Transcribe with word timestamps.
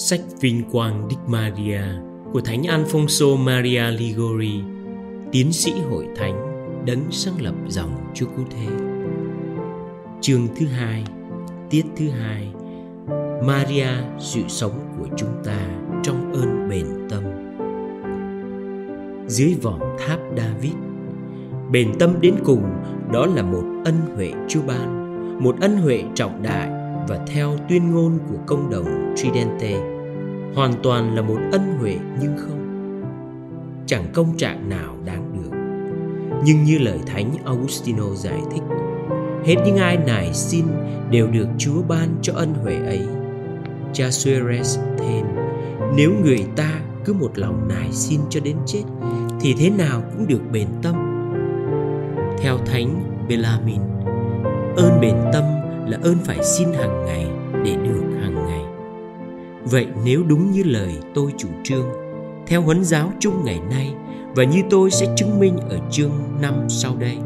Sách 0.00 0.20
Vinh 0.40 0.62
Quang 0.72 1.08
Đức 1.08 1.16
Maria 1.26 1.82
của 2.32 2.40
Thánh 2.40 2.62
Alfonso 2.62 3.36
Maria 3.36 3.90
Ligori, 3.90 4.60
tiến 5.32 5.52
sĩ 5.52 5.72
hội 5.90 6.06
thánh 6.16 6.64
đấng 6.86 7.00
sáng 7.10 7.42
lập 7.42 7.54
dòng 7.68 8.12
Chúa 8.14 8.26
Cứu 8.26 8.44
Thế. 8.50 8.66
Chương 10.20 10.48
thứ 10.56 10.66
hai, 10.66 11.04
tiết 11.70 11.82
thứ 11.96 12.08
hai, 12.08 12.48
Maria 13.44 13.88
sự 14.18 14.40
sống 14.48 14.94
của 14.98 15.06
chúng 15.16 15.42
ta 15.44 15.58
trong 16.02 16.32
ơn 16.32 16.68
bền 16.68 16.86
tâm. 17.10 17.22
Dưới 19.26 19.54
vòm 19.62 19.80
tháp 19.98 20.18
David, 20.36 20.74
bền 21.70 21.98
tâm 21.98 22.20
đến 22.20 22.34
cùng 22.44 22.62
đó 23.12 23.26
là 23.26 23.42
một 23.42 23.64
ân 23.84 23.94
huệ 24.14 24.32
Chúa 24.48 24.62
ban, 24.62 25.08
một 25.44 25.56
ân 25.60 25.76
huệ 25.76 26.04
trọng 26.14 26.42
đại 26.42 26.87
và 27.08 27.18
theo 27.26 27.56
tuyên 27.68 27.92
ngôn 27.92 28.18
của 28.28 28.38
công 28.46 28.70
đồng 28.70 29.14
Tridente, 29.16 29.80
hoàn 30.54 30.72
toàn 30.82 31.14
là 31.14 31.22
một 31.22 31.38
ân 31.52 31.78
huệ 31.78 31.96
nhưng 32.20 32.36
không, 32.36 32.58
chẳng 33.86 34.04
công 34.12 34.36
trạng 34.36 34.68
nào 34.68 34.96
đáng 35.04 35.32
được. 35.32 35.58
Nhưng 36.44 36.64
như 36.64 36.78
lời 36.78 36.98
thánh 37.06 37.30
Augustino 37.44 38.14
giải 38.14 38.40
thích, 38.52 38.62
hết 39.44 39.56
những 39.66 39.76
ai 39.76 39.96
nài 40.06 40.34
xin 40.34 40.64
đều 41.10 41.26
được 41.26 41.48
Chúa 41.58 41.82
ban 41.88 42.08
cho 42.22 42.32
ân 42.36 42.54
huệ 42.54 42.76
ấy. 42.76 43.06
Cha 43.92 44.04
Suarez 44.04 44.78
thêm 44.98 45.26
nếu 45.96 46.12
người 46.24 46.46
ta 46.56 46.80
cứ 47.04 47.12
một 47.12 47.30
lòng 47.34 47.68
nài 47.68 47.92
xin 47.92 48.20
cho 48.30 48.40
đến 48.40 48.56
chết, 48.66 48.82
thì 49.40 49.54
thế 49.58 49.70
nào 49.70 50.02
cũng 50.12 50.26
được 50.26 50.40
bền 50.52 50.68
tâm. 50.82 50.94
Theo 52.42 52.58
thánh 52.66 53.02
Belamin 53.28 53.80
ơn 54.76 55.00
bền 55.00 55.14
tâm 55.32 55.57
là 55.88 55.98
ơn 56.02 56.16
phải 56.24 56.44
xin 56.44 56.68
hàng 56.72 57.06
ngày 57.06 57.26
để 57.64 57.76
được 57.76 58.02
hàng 58.22 58.34
ngày. 58.34 58.64
Vậy 59.64 59.86
nếu 60.04 60.22
đúng 60.28 60.50
như 60.50 60.62
lời 60.62 60.98
tôi 61.14 61.32
chủ 61.38 61.48
trương, 61.64 61.86
theo 62.46 62.62
huấn 62.62 62.84
giáo 62.84 63.12
chung 63.18 63.44
ngày 63.44 63.60
nay 63.70 63.94
và 64.34 64.44
như 64.44 64.62
tôi 64.70 64.90
sẽ 64.90 65.06
chứng 65.16 65.40
minh 65.40 65.56
ở 65.56 65.78
chương 65.90 66.12
5 66.40 66.54
sau 66.68 66.96
đây, 66.96 67.18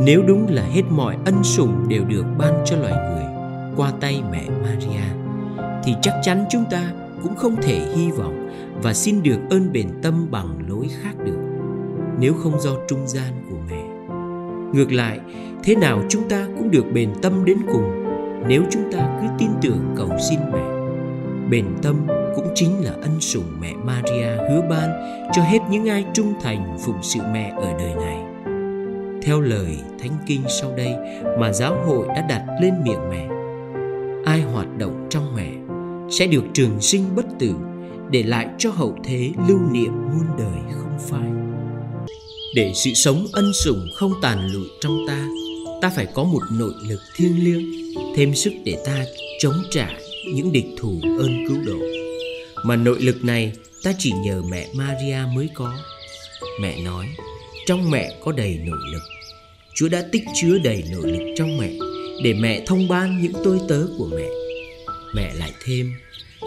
nếu 0.00 0.22
đúng 0.26 0.46
là 0.48 0.62
hết 0.62 0.82
mọi 0.90 1.16
ân 1.24 1.44
sủng 1.44 1.88
đều 1.88 2.04
được 2.04 2.24
ban 2.38 2.62
cho 2.64 2.76
loài 2.76 2.92
người 2.92 3.24
qua 3.76 3.92
tay 4.00 4.22
mẹ 4.30 4.44
Maria, 4.62 5.04
thì 5.84 5.94
chắc 6.02 6.14
chắn 6.22 6.44
chúng 6.50 6.64
ta 6.70 6.92
cũng 7.22 7.36
không 7.36 7.56
thể 7.62 7.80
hy 7.94 8.10
vọng 8.10 8.48
và 8.82 8.94
xin 8.94 9.22
được 9.22 9.38
ơn 9.50 9.72
bền 9.72 9.88
tâm 10.02 10.30
bằng 10.30 10.58
lối 10.68 10.88
khác 11.02 11.14
được, 11.24 11.38
nếu 12.20 12.34
không 12.34 12.60
do 12.60 12.70
trung 12.88 13.06
gian 13.06 13.32
của 13.50 13.56
mẹ 13.70 13.83
ngược 14.74 14.92
lại 14.92 15.20
thế 15.64 15.74
nào 15.74 16.02
chúng 16.08 16.28
ta 16.28 16.46
cũng 16.58 16.70
được 16.70 16.84
bền 16.92 17.10
tâm 17.22 17.44
đến 17.44 17.58
cùng 17.72 18.04
nếu 18.48 18.62
chúng 18.70 18.92
ta 18.92 19.18
cứ 19.20 19.26
tin 19.38 19.48
tưởng 19.62 19.94
cầu 19.96 20.08
xin 20.30 20.38
mẹ 20.52 20.74
bền 21.50 21.66
tâm 21.82 22.06
cũng 22.36 22.48
chính 22.54 22.84
là 22.84 22.92
ân 23.02 23.20
sủng 23.20 23.60
mẹ 23.60 23.72
Maria 23.84 24.36
hứa 24.50 24.62
ban 24.70 24.90
cho 25.32 25.42
hết 25.42 25.58
những 25.70 25.88
ai 25.88 26.04
trung 26.14 26.34
thành 26.42 26.76
phụng 26.84 27.02
sự 27.02 27.20
mẹ 27.32 27.52
ở 27.56 27.72
đời 27.78 27.94
này. 27.94 28.18
Theo 29.22 29.40
lời 29.40 29.78
thánh 29.98 30.12
kinh 30.26 30.40
sau 30.48 30.72
đây 30.76 30.94
mà 31.38 31.52
giáo 31.52 31.76
hội 31.86 32.06
đã 32.08 32.26
đặt 32.28 32.44
lên 32.60 32.74
miệng 32.84 33.10
mẹ, 33.10 33.28
ai 34.24 34.40
hoạt 34.40 34.78
động 34.78 35.06
trong 35.10 35.36
mẹ 35.36 35.50
sẽ 36.10 36.26
được 36.26 36.44
trường 36.52 36.80
sinh 36.80 37.04
bất 37.16 37.26
tử 37.38 37.54
để 38.10 38.22
lại 38.22 38.48
cho 38.58 38.70
hậu 38.70 38.96
thế 39.04 39.32
lưu 39.48 39.58
niệm 39.70 39.92
muôn 39.92 40.26
đời 40.38 40.62
không 40.72 40.98
phai. 40.98 41.53
Để 42.54 42.72
sự 42.74 42.94
sống 42.94 43.26
ân 43.32 43.52
sủng 43.52 43.88
không 43.94 44.12
tàn 44.22 44.52
lụi 44.52 44.66
trong 44.80 45.04
ta, 45.08 45.28
ta 45.82 45.90
phải 45.96 46.06
có 46.14 46.24
một 46.24 46.42
nội 46.52 46.72
lực 46.88 47.00
thiêng 47.16 47.44
liêng, 47.44 47.94
thêm 48.16 48.34
sức 48.34 48.52
để 48.64 48.82
ta 48.86 49.04
chống 49.40 49.62
trả 49.70 49.90
những 50.34 50.52
địch 50.52 50.66
thủ 50.76 51.00
ơn 51.18 51.44
cứu 51.48 51.56
độ. 51.66 51.78
Mà 52.64 52.76
nội 52.76 53.00
lực 53.00 53.24
này 53.24 53.52
ta 53.82 53.92
chỉ 53.98 54.12
nhờ 54.24 54.42
mẹ 54.50 54.68
Maria 54.74 55.18
mới 55.34 55.48
có. 55.54 55.72
Mẹ 56.60 56.82
nói 56.82 57.06
trong 57.66 57.90
mẹ 57.90 58.10
có 58.24 58.32
đầy 58.32 58.58
nội 58.66 58.78
lực. 58.92 59.02
Chúa 59.74 59.88
đã 59.88 60.04
tích 60.12 60.24
chứa 60.34 60.58
đầy 60.64 60.84
nội 60.92 61.12
lực 61.12 61.34
trong 61.36 61.58
mẹ 61.58 61.70
để 62.24 62.34
mẹ 62.34 62.62
thông 62.66 62.88
ban 62.88 63.22
những 63.22 63.32
tôi 63.44 63.60
tớ 63.68 63.86
của 63.98 64.08
mẹ. 64.16 64.28
Mẹ 65.14 65.34
lại 65.34 65.52
thêm 65.64 65.92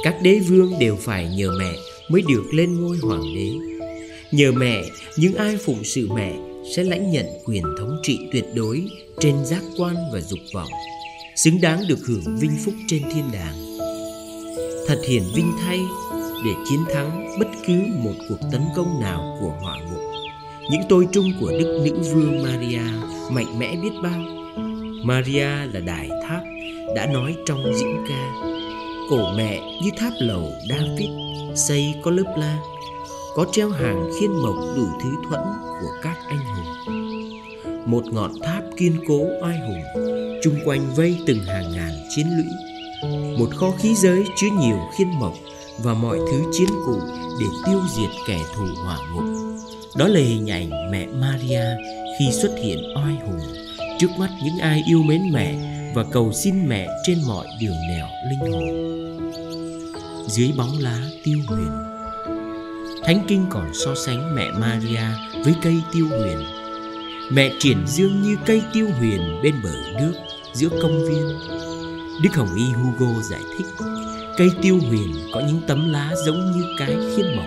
các 0.04 0.16
đế 0.22 0.40
vương 0.48 0.74
đều 0.80 0.96
phải 0.96 1.30
nhờ 1.30 1.52
mẹ 1.60 1.76
mới 2.10 2.22
được 2.28 2.44
lên 2.54 2.82
ngôi 2.82 2.98
hoàng 2.98 3.36
đế 3.36 3.77
nhờ 4.32 4.52
mẹ, 4.52 4.84
những 5.18 5.36
ai 5.36 5.58
phụng 5.58 5.84
sự 5.84 6.10
mẹ 6.16 6.34
sẽ 6.76 6.84
lãnh 6.84 7.12
nhận 7.12 7.26
quyền 7.46 7.64
thống 7.80 7.98
trị 8.04 8.20
tuyệt 8.32 8.46
đối 8.56 8.84
trên 9.20 9.46
giác 9.46 9.62
quan 9.78 9.96
và 10.14 10.22
dục 10.22 10.40
vọng, 10.54 10.70
xứng 11.36 11.62
đáng 11.62 11.82
được 11.88 12.00
hưởng 12.08 12.38
vinh 12.38 12.58
phúc 12.66 12.74
trên 12.88 13.02
thiên 13.14 13.32
đàng. 13.34 13.78
Thật 14.88 15.02
hiển 15.08 15.24
vinh 15.36 15.52
thay 15.60 15.80
để 16.46 16.52
chiến 16.70 16.80
thắng 16.94 17.40
bất 17.40 17.48
cứ 17.68 17.74
một 17.96 18.14
cuộc 18.30 18.40
tấn 18.52 18.62
công 18.76 19.02
nào 19.02 19.38
của 19.42 19.54
hỏa 19.62 19.80
ngục. 19.80 20.02
Những 20.72 20.82
tôi 20.90 21.08
trung 21.12 21.32
của 21.40 21.52
đức 21.52 21.82
nữ 21.86 22.14
vương 22.14 22.44
maria 22.44 22.82
mạnh 23.32 23.60
mẽ 23.60 23.76
biết 23.84 23.92
bao. 24.04 24.20
Maria 25.04 25.48
là 25.74 25.80
đài 25.86 26.10
tháp, 26.28 26.42
đã 26.96 27.06
nói 27.06 27.36
trong 27.46 27.74
diễn 27.76 27.98
ca. 28.10 28.34
Cổ 29.10 29.34
mẹ 29.38 29.60
như 29.84 29.90
tháp 29.98 30.14
lầu 30.20 30.52
david, 30.70 31.10
xây 31.56 31.94
có 32.04 32.12
lớp 32.12 32.36
la 32.38 32.58
có 33.38 33.46
treo 33.52 33.70
hàng 33.70 34.10
khiên 34.20 34.32
mộc 34.32 34.56
đủ 34.76 34.88
thứ 35.04 35.10
thuẫn 35.30 35.42
của 35.82 35.92
các 36.04 36.18
anh 36.30 36.40
hùng 36.40 36.98
một 37.86 38.06
ngọn 38.06 38.32
tháp 38.44 38.64
kiên 38.78 38.98
cố 39.08 39.28
oai 39.42 39.60
hùng, 39.60 39.84
chung 40.44 40.56
quanh 40.66 40.94
vây 40.96 41.18
từng 41.28 41.40
hàng 41.40 41.72
ngàn 41.72 41.92
chiến 42.10 42.28
lũy 42.38 42.46
một 43.38 43.50
kho 43.56 43.72
khí 43.72 43.96
giới 43.96 44.24
chứa 44.36 44.48
nhiều 44.60 44.78
khiên 44.98 45.08
mộc 45.20 45.34
và 45.78 45.94
mọi 45.94 46.18
thứ 46.18 46.44
chiến 46.52 46.68
cụ 46.86 47.00
để 47.40 47.46
tiêu 47.66 47.80
diệt 47.98 48.10
kẻ 48.28 48.40
thù 48.56 48.66
hỏa 48.84 48.98
ngục. 49.14 49.24
Đó 49.98 50.08
là 50.08 50.20
hình 50.20 50.52
ảnh 50.52 50.92
mẹ 50.92 51.06
Maria 51.06 51.66
khi 52.20 52.32
xuất 52.32 52.56
hiện 52.64 52.78
oai 52.96 53.16
hùng 53.26 53.40
trước 54.00 54.10
mắt 54.20 54.30
những 54.44 54.58
ai 54.62 54.84
yêu 54.88 55.04
mến 55.04 55.22
mẹ 55.32 55.56
và 55.96 56.04
cầu 56.12 56.32
xin 56.34 56.68
mẹ 56.68 56.88
trên 57.04 57.18
mọi 57.28 57.48
đường 57.62 57.78
nẻo 57.90 58.08
linh 58.30 58.52
hồn. 58.52 58.64
Dưới 60.28 60.52
bóng 60.58 60.80
lá 60.80 61.02
tiêu 61.24 61.40
huyền 61.48 61.87
Thánh 63.04 63.26
Kinh 63.28 63.46
còn 63.50 63.74
so 63.74 63.96
sánh 63.96 64.36
mẹ 64.36 64.52
Maria 64.52 65.02
với 65.46 65.56
cây 65.62 65.82
tiêu 65.94 66.08
huyền. 66.08 66.38
Mẹ 67.32 67.54
triển 67.60 67.78
dương 67.88 68.22
như 68.22 68.38
cây 68.46 68.62
tiêu 68.74 68.88
huyền 69.00 69.22
bên 69.44 69.56
bờ 69.64 69.72
nước 70.00 70.14
giữa 70.54 70.70
công 70.82 71.06
viên. 71.06 71.28
Đức 72.24 72.30
Hồng 72.36 72.56
Y 72.56 72.64
Hugo 72.64 73.22
giải 73.22 73.42
thích, 73.58 73.66
Cây 74.38 74.50
tiêu 74.62 74.80
huyền 74.90 75.14
có 75.34 75.40
những 75.40 75.62
tấm 75.68 75.90
lá 75.90 76.14
giống 76.26 76.52
như 76.52 76.64
cái 76.78 76.98
khiên 77.16 77.36
mộc, 77.36 77.46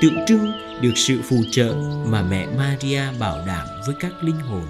Tượng 0.00 0.16
trưng 0.26 0.52
được 0.80 0.92
sự 0.96 1.18
phù 1.28 1.36
trợ 1.50 1.74
mà 2.06 2.22
mẹ 2.22 2.46
Maria 2.56 3.02
bảo 3.18 3.38
đảm 3.46 3.66
với 3.86 3.94
các 4.00 4.12
linh 4.24 4.40
hồn 4.40 4.62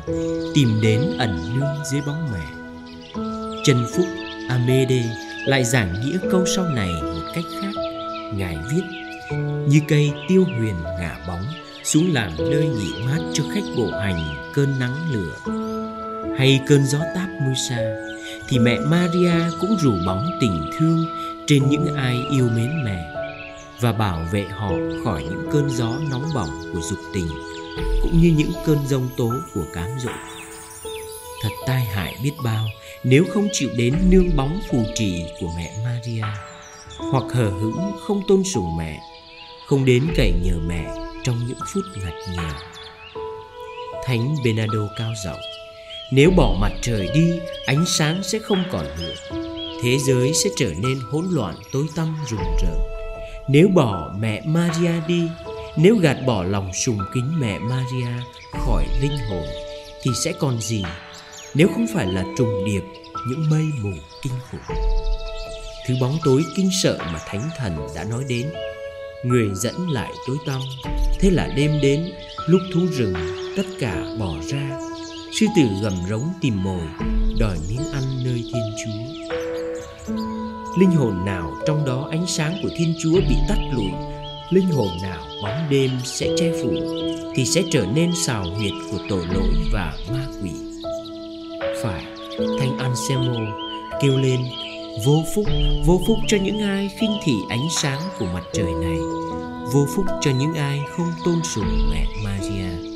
Tìm 0.54 0.69
đến 0.82 1.00
ẩn 1.19 1.38
nương 1.54 1.84
dưới 1.92 2.00
bóng 2.06 2.28
mẹ. 2.32 2.46
Trần 3.64 3.86
Phúc 3.96 4.06
Amede 4.48 5.16
lại 5.46 5.64
giảng 5.64 5.94
nghĩa 6.00 6.19
câu 6.30 6.46
sau 6.56 6.64
này 6.64 6.90
một 7.02 7.32
cách 7.34 7.44
khác. 7.60 7.72
Ngài 8.34 8.56
viết 8.72 9.01
như 9.69 9.81
cây 9.88 10.12
tiêu 10.28 10.44
huyền 10.44 10.75
ngả 10.99 11.19
bóng 11.28 11.44
xuống 11.84 12.12
làm 12.12 12.31
nơi 12.38 12.69
nghỉ 12.69 12.93
mát 13.06 13.19
cho 13.33 13.44
khách 13.55 13.65
bộ 13.77 13.91
hành 13.91 14.50
cơn 14.55 14.78
nắng 14.78 14.94
lửa 15.12 15.37
hay 16.38 16.60
cơn 16.66 16.87
gió 16.87 16.99
táp 17.15 17.28
mưa 17.43 17.55
xa 17.69 17.94
thì 18.49 18.59
mẹ 18.59 18.78
Maria 18.78 19.34
cũng 19.61 19.77
rủ 19.81 19.93
bóng 20.06 20.27
tình 20.41 20.71
thương 20.78 21.06
trên 21.47 21.69
những 21.69 21.94
ai 21.97 22.16
yêu 22.31 22.49
mến 22.56 22.84
mẹ 22.84 23.12
và 23.81 23.93
bảo 23.93 24.27
vệ 24.32 24.44
họ 24.50 24.72
khỏi 25.05 25.22
những 25.22 25.47
cơn 25.53 25.71
gió 25.71 25.99
nóng 26.11 26.25
bỏng 26.34 26.50
của 26.72 26.81
dục 26.81 26.99
tình 27.15 27.28
cũng 28.03 28.21
như 28.21 28.34
những 28.37 28.53
cơn 28.66 28.78
giông 28.88 29.09
tố 29.16 29.32
của 29.55 29.65
cám 29.72 29.88
dỗ. 30.00 30.11
Thật 31.43 31.50
tai 31.66 31.84
hại 31.84 32.15
biết 32.22 32.32
bao 32.44 32.66
nếu 33.05 33.25
không 33.34 33.49
chịu 33.53 33.69
đến 33.77 33.94
nương 34.11 34.37
bóng 34.37 34.61
phù 34.71 34.84
trì 34.94 35.25
của 35.41 35.49
mẹ 35.56 35.71
Maria 35.84 36.25
hoặc 36.99 37.25
hờ 37.32 37.50
hững 37.50 37.93
không 38.06 38.23
tôn 38.29 38.43
sùng 38.44 38.76
mẹ, 38.79 39.00
không 39.72 39.84
đến 39.84 40.06
cậy 40.16 40.32
nhờ 40.42 40.58
mẹ 40.66 40.94
trong 41.24 41.46
những 41.48 41.58
phút 41.74 41.84
ngặt 41.96 42.12
nghèo. 42.36 42.52
Thánh 44.04 44.34
benado 44.44 44.88
cao 44.98 45.12
giọng 45.24 45.40
nếu 46.10 46.30
bỏ 46.30 46.56
mặt 46.60 46.72
trời 46.82 47.08
đi, 47.14 47.32
ánh 47.66 47.84
sáng 47.86 48.22
sẽ 48.22 48.38
không 48.38 48.64
còn 48.72 48.84
nữa. 48.84 49.14
Thế 49.82 49.98
giới 49.98 50.32
sẽ 50.34 50.50
trở 50.56 50.72
nên 50.82 50.98
hỗn 51.10 51.24
loạn 51.30 51.54
tối 51.72 51.86
tăm 51.96 52.16
rùng 52.30 52.56
rợn. 52.62 52.78
Nếu 53.48 53.69
bỏ 53.69 54.12
mẹ 54.19 54.42
Maria 54.46 54.92
đi, 55.08 55.22
nếu 55.76 55.96
gạt 55.96 56.16
bỏ 56.26 56.42
lòng 56.42 56.72
sùng 56.72 56.98
kính 57.14 57.40
mẹ 57.40 57.58
Maria 57.58 58.08
khỏi 58.52 58.84
linh 59.02 59.19
hồn, 59.30 59.46
thì 60.02 60.10
sẽ 60.24 60.32
còn 60.40 60.60
gì 60.60 60.84
nếu 61.54 61.69
không 61.74 61.86
phải 61.94 62.06
là 62.06 62.24
trùng 62.38 62.64
điệp 62.66 62.82
những 63.28 63.50
mây 63.50 63.64
mù 63.82 63.92
kinh 64.22 64.34
khủng. 64.50 64.76
Thứ 65.86 65.94
bóng 66.00 66.19
tối 66.24 66.42
kinh 66.56 66.70
sợ 66.82 66.98
mà 66.98 67.19
Thánh 67.26 67.50
Thần 67.58 67.86
đã 67.94 68.04
nói 68.04 68.24
đến 68.28 68.52
Người 69.24 69.50
dẫn 69.54 69.90
lại 69.90 70.12
tối 70.26 70.36
tăm. 70.46 70.60
Thế 71.20 71.30
là 71.30 71.48
đêm 71.56 71.70
đến 71.82 72.12
Lúc 72.46 72.60
thú 72.72 72.80
rừng 72.92 73.14
tất 73.56 73.62
cả 73.78 74.04
bỏ 74.19 74.34
ra. 74.48 74.78
Sư 75.40 75.46
tử 75.56 75.62
gầm 75.82 75.92
rống 76.10 76.28
tìm 76.40 76.62
mồi 76.62 76.82
đòi 77.38 77.56
miếng 77.69 77.92
ăn 77.92 78.02
nơi 78.24 78.44
thiên 78.52 78.72
chúa. 78.84 79.32
Linh 80.78 80.90
hồn 80.90 81.24
nào 81.24 81.52
trong 81.66 81.84
đó 81.84 82.08
ánh 82.10 82.26
sáng 82.26 82.54
của 82.62 82.69
Thiên 82.76 82.94
Chúa 83.02 83.20
bị 83.28 83.34
tắt 83.48 83.58
lụi, 83.72 83.90
linh 84.50 84.66
hồn 84.66 84.88
nào 85.02 85.20
bóng 85.42 85.66
đêm 85.70 85.90
sẽ 86.04 86.28
che 86.36 86.52
phủ, 86.62 86.70
thì 87.34 87.44
sẽ 87.44 87.62
trở 87.70 87.86
nên 87.94 88.10
xào 88.26 88.44
huyệt 88.44 88.72
của 88.90 88.98
tội 89.08 89.26
lỗi 89.34 89.54
và 89.72 89.94
ma 90.12 90.26
quỷ. 90.42 90.50
Phải, 91.82 92.04
thanh 92.38 92.78
Anselmo 92.78 93.52
kêu 94.02 94.19
lên 94.19 94.40
vô 95.05 95.25
phúc, 95.35 95.44
vô 95.87 96.00
phúc 96.06 96.19
cho 96.29 96.37
những 96.37 96.59
ai 96.59 96.91
khinh 96.99 97.11
thị 97.25 97.33
ánh 97.49 97.69
sáng 97.71 98.00
của 98.19 98.27
mặt 98.35 98.43
trời 98.53 98.73
này, 98.81 98.99
vô 99.73 99.87
phúc 99.97 100.05
cho 100.21 100.31
những 100.31 100.55
ai 100.55 100.81
không 100.97 101.06
tôn 101.25 101.35
sùng 101.55 101.91
mẹ 101.91 102.06
Maria. 102.25 102.93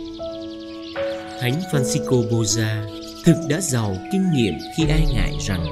Thánh 1.40 1.60
Francisco 1.72 2.30
Boza 2.30 2.84
thực 3.24 3.36
đã 3.48 3.60
giàu 3.60 3.96
kinh 4.12 4.32
nghiệm 4.32 4.54
khi 4.76 4.84
ai 4.88 5.06
ngại 5.14 5.32
rằng 5.40 5.64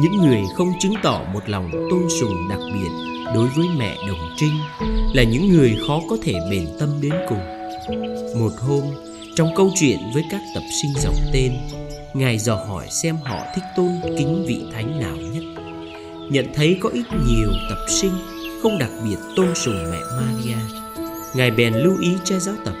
những 0.00 0.16
người 0.16 0.40
không 0.56 0.72
chứng 0.80 0.94
tỏ 1.02 1.24
một 1.32 1.48
lòng 1.48 1.70
tôn 1.90 2.02
sùng 2.20 2.48
đặc 2.50 2.60
biệt 2.74 2.90
đối 3.34 3.48
với 3.48 3.66
mẹ 3.78 3.96
đồng 4.08 4.34
trinh 4.36 4.54
là 5.14 5.22
những 5.22 5.48
người 5.48 5.76
khó 5.86 6.00
có 6.10 6.16
thể 6.22 6.34
bền 6.50 6.66
tâm 6.78 7.00
đến 7.00 7.12
cùng. 7.28 7.42
Một 8.40 8.52
hôm 8.58 8.82
trong 9.36 9.48
câu 9.56 9.70
chuyện 9.74 9.98
với 10.14 10.24
các 10.30 10.40
tập 10.54 10.62
sinh 10.82 10.92
dọc 11.02 11.14
tên 11.32 11.52
ngài 12.14 12.38
dò 12.38 12.54
hỏi 12.54 12.86
xem 12.90 13.16
họ 13.24 13.38
thích 13.54 13.64
tôn 13.76 13.88
kính 14.18 14.44
vị 14.48 14.62
thánh 14.72 15.00
nào 15.00 15.16
nhất 15.16 15.39
nhận 16.30 16.46
thấy 16.54 16.78
có 16.80 16.88
ít 16.88 17.04
nhiều 17.26 17.48
tập 17.68 17.78
sinh 17.88 18.12
không 18.62 18.78
đặc 18.78 18.90
biệt 19.04 19.16
tôn 19.36 19.54
sùng 19.54 19.90
mẹ 19.90 19.98
maria, 20.16 20.56
ngài 21.34 21.50
bèn 21.50 21.74
lưu 21.74 21.98
ý 22.00 22.16
cha 22.24 22.38
giáo 22.38 22.54
tập 22.64 22.74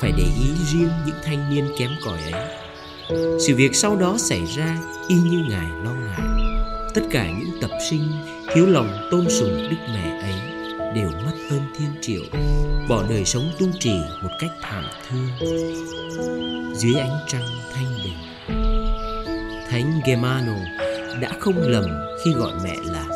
phải 0.00 0.12
để 0.16 0.24
ý 0.24 0.48
riêng 0.72 0.90
những 1.06 1.16
thanh 1.24 1.54
niên 1.54 1.64
kém 1.78 1.90
cỏi 2.04 2.18
ấy 2.32 2.48
sự 3.40 3.56
việc 3.56 3.74
sau 3.74 3.96
đó 3.96 4.16
xảy 4.18 4.42
ra 4.56 4.78
y 5.08 5.16
như 5.16 5.38
ngài 5.48 5.66
lo 5.84 5.92
ngại 5.92 6.56
tất 6.94 7.02
cả 7.10 7.30
những 7.30 7.60
tập 7.60 7.70
sinh 7.90 8.02
thiếu 8.54 8.66
lòng 8.66 9.08
tôn 9.10 9.26
sùng 9.30 9.68
đức 9.70 9.76
mẹ 9.94 10.20
ấy 10.22 10.56
đều 10.94 11.10
mất 11.10 11.32
ơn 11.50 11.60
thiên 11.78 11.88
triệu, 12.00 12.22
bỏ 12.88 13.02
đời 13.08 13.24
sống 13.24 13.50
tu 13.58 13.66
trì 13.80 14.00
một 14.22 14.30
cách 14.40 14.50
thảm 14.62 14.84
thương 15.08 15.28
dưới 16.74 16.94
ánh 16.94 17.18
trăng 17.28 17.46
thanh 17.72 17.98
bình, 18.04 18.46
thánh 19.68 20.00
Gemano 20.06 20.85
đã 21.20 21.32
không 21.40 21.58
lầm 21.58 21.84
khi 22.24 22.32
gọi 22.32 22.52
mẹ 22.64 22.76
là 22.84 23.06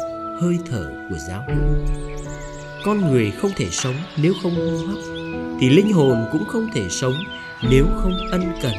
hơi 0.40 0.58
thở 0.70 0.90
của 1.10 1.18
giáo 1.28 1.44
hữu 1.48 1.86
con 2.84 3.10
người 3.10 3.30
không 3.30 3.50
thể 3.56 3.66
sống 3.70 3.94
nếu 4.22 4.32
không 4.42 4.54
hô 4.54 4.86
hấp 4.86 4.98
thì 5.60 5.70
linh 5.70 5.92
hồn 5.92 6.24
cũng 6.32 6.44
không 6.46 6.68
thể 6.74 6.88
sống 6.90 7.14
nếu 7.70 7.84
không 7.96 8.18
ân 8.30 8.42
cần 8.62 8.74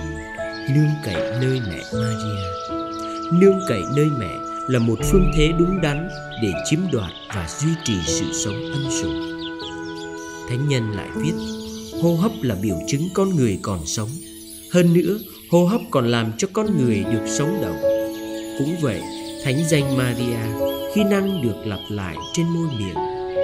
nương 0.75 0.91
cậy 1.03 1.39
nơi 1.41 1.61
mẹ 1.69 1.83
maria 1.93 2.71
nương 3.31 3.59
cậy 3.67 3.81
nơi 3.95 4.07
mẹ 4.19 4.37
là 4.67 4.79
một 4.79 4.99
phương 5.11 5.31
thế 5.35 5.51
đúng 5.59 5.81
đắn 5.81 6.09
để 6.41 6.53
chiếm 6.65 6.79
đoạt 6.91 7.11
và 7.35 7.47
duy 7.59 7.71
trì 7.83 7.95
sự 8.05 8.25
sống 8.33 8.71
ân 8.73 8.91
sủng. 9.01 9.39
Thánh 10.49 10.67
nhân 10.67 10.91
lại 10.91 11.09
viết, 11.15 11.33
hô 12.01 12.15
hấp 12.15 12.31
là 12.41 12.55
biểu 12.61 12.77
chứng 12.87 13.01
con 13.13 13.35
người 13.35 13.59
còn 13.61 13.85
sống. 13.85 14.09
Hơn 14.71 14.93
nữa, 14.93 15.17
hô 15.49 15.65
hấp 15.65 15.81
còn 15.91 16.07
làm 16.07 16.31
cho 16.37 16.47
con 16.53 16.77
người 16.77 17.03
được 17.03 17.25
sống 17.27 17.59
động. 17.61 17.90
Cũng 18.65 18.75
vậy, 18.81 19.01
thánh 19.43 19.63
danh 19.69 19.97
Maria 19.97 20.37
khi 20.95 21.03
năng 21.03 21.41
được 21.41 21.55
lặp 21.65 21.79
lại 21.89 22.15
trên 22.33 22.45
môi 22.47 22.67
miệng 22.79 22.95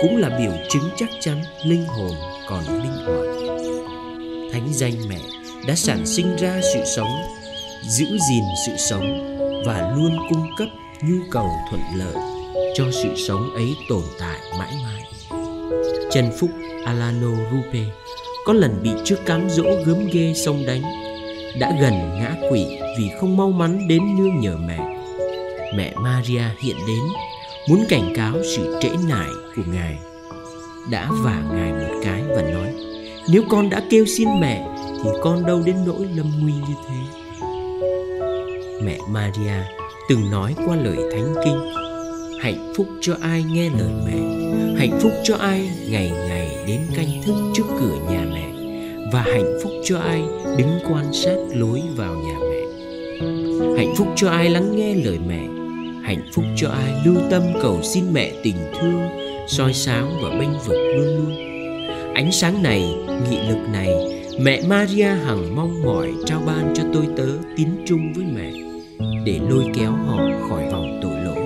cũng 0.02 0.18
là 0.18 0.30
biểu 0.40 0.52
chứng 0.70 0.90
chắc 0.98 1.10
chắn 1.20 1.42
linh 1.66 1.86
hồn 1.86 2.12
còn 2.50 2.64
linh 2.68 3.06
hoạt. 3.06 3.28
Thánh 4.52 4.68
danh 4.74 4.94
mẹ 5.10 5.20
đã 5.68 5.76
sản 5.76 6.06
sinh 6.06 6.36
ra 6.36 6.62
sự 6.74 6.80
sống, 6.96 7.10
giữ 7.90 8.06
gìn 8.06 8.44
sự 8.68 8.72
sống 8.78 9.38
và 9.66 9.94
luôn 9.96 10.18
cung 10.30 10.48
cấp 10.58 10.68
nhu 11.02 11.18
cầu 11.32 11.50
thuận 11.70 11.82
lợi 11.96 12.16
cho 12.76 12.86
sự 12.92 13.10
sống 13.28 13.54
ấy 13.56 13.76
tồn 13.90 14.04
tại 14.20 14.40
mãi 14.60 14.74
mãi. 14.84 15.04
Trần 16.12 16.32
Phúc 16.40 16.50
Alano 16.86 17.32
Rupe 17.52 17.86
có 18.46 18.54
lần 18.54 18.80
bị 18.84 18.92
trước 19.04 19.26
cám 19.26 19.50
dỗ 19.50 19.64
gớm 19.86 20.08
ghê 20.14 20.34
sông 20.36 20.66
đánh, 20.66 20.82
đã 21.60 21.78
gần 21.82 21.94
ngã 22.20 22.36
quỵ 22.50 22.66
vì 23.00 23.10
không 23.20 23.38
mau 23.38 23.52
mắn 23.52 23.88
đến 23.88 24.02
nương 24.18 24.40
nhờ 24.40 24.58
mẹ. 24.68 24.97
Mẹ 25.76 25.94
Maria 25.96 26.44
hiện 26.60 26.76
đến, 26.88 27.04
muốn 27.70 27.84
cảnh 27.90 28.14
cáo 28.16 28.34
sự 28.44 28.78
trễ 28.82 28.90
nải 29.10 29.30
của 29.56 29.62
ngài. 29.74 29.98
Đã 30.92 31.10
vả 31.24 31.44
ngài 31.54 31.72
một 31.72 32.00
cái 32.04 32.24
và 32.36 32.42
nói, 32.42 32.74
nếu 33.32 33.44
con 33.50 33.70
đã 33.70 33.82
kêu 33.90 34.06
xin 34.06 34.28
mẹ 34.42 34.68
thì 35.04 35.10
con 35.24 35.46
đâu 35.46 35.62
đến 35.66 35.76
nỗi 35.86 36.08
lâm 36.16 36.32
nguy 36.40 36.54
như 36.54 36.74
thế. 36.88 37.28
Mẹ 38.84 38.98
Maria 39.10 39.64
từng 40.10 40.32
nói 40.32 40.56
qua 40.66 40.76
lời 40.76 40.98
thánh 41.12 41.36
kinh 41.46 41.88
hạnh 42.40 42.74
phúc 42.76 42.88
cho 43.02 43.16
ai 43.22 43.44
nghe 43.44 43.70
lời 43.70 43.92
mẹ 44.06 44.18
hạnh 44.78 45.00
phúc 45.02 45.12
cho 45.24 45.36
ai 45.36 45.70
ngày 45.90 46.12
ngày 46.30 46.58
đến 46.68 46.80
canh 46.96 47.22
thức 47.26 47.36
trước 47.54 47.64
cửa 47.80 47.98
nhà 48.10 48.26
mẹ 48.34 48.52
và 49.14 49.22
hạnh 49.22 49.60
phúc 49.64 49.72
cho 49.84 50.00
ai 50.00 50.22
đứng 50.58 50.80
quan 50.90 51.14
sát 51.14 51.36
lối 51.54 51.82
vào 51.96 52.16
nhà 52.16 52.40
mẹ 52.40 52.62
hạnh 53.78 53.94
phúc 53.98 54.08
cho 54.16 54.30
ai 54.30 54.50
lắng 54.50 54.76
nghe 54.76 54.96
lời 54.96 55.20
mẹ 55.28 55.57
hạnh 56.08 56.22
phúc 56.34 56.46
cho 56.56 56.70
ai 56.70 56.94
lưu 57.06 57.16
tâm 57.30 57.44
cầu 57.62 57.80
xin 57.84 58.04
mẹ 58.14 58.32
tình 58.44 58.56
thương, 58.80 59.02
soi 59.48 59.74
sáng 59.74 60.20
và 60.22 60.30
bênh 60.30 60.60
vực 60.66 60.78
luôn 60.96 61.18
luôn 61.18 61.48
ánh 62.14 62.32
sáng 62.32 62.64
này, 62.64 62.96
nghị 63.30 63.38
lực 63.50 63.70
này, 63.74 63.90
mẹ 64.40 64.62
maria 64.68 65.04
hằng 65.04 65.56
mong 65.56 65.84
mỏi 65.84 66.14
trao 66.26 66.42
ban 66.46 66.74
cho 66.76 66.84
tôi 66.94 67.08
tớ 67.18 67.28
tín 67.58 67.68
trung 67.86 68.14
với 68.16 68.26
mẹ, 68.26 68.52
để 69.26 69.40
lôi 69.50 69.66
kéo 69.76 69.92
họ 69.92 70.18
khỏi 70.50 70.70
vòng 70.72 71.00
tội 71.02 71.22
lỗi 71.26 71.44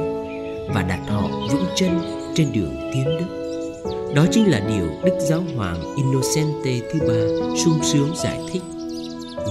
và 0.73 0.85
đặt 0.89 0.99
họ 1.07 1.27
vững 1.51 1.65
chân 1.75 1.99
trên 2.35 2.47
đường 2.53 2.91
tiến 2.93 3.05
đức. 3.05 3.25
Đó 4.15 4.25
chính 4.31 4.51
là 4.51 4.59
điều 4.67 4.87
Đức 5.03 5.17
Giáo 5.29 5.43
Hoàng 5.55 5.95
Innocente 5.97 6.87
thứ 6.93 6.99
ba 6.99 7.55
sung 7.65 7.79
sướng 7.83 8.15
giải 8.15 8.39
thích. 8.51 8.61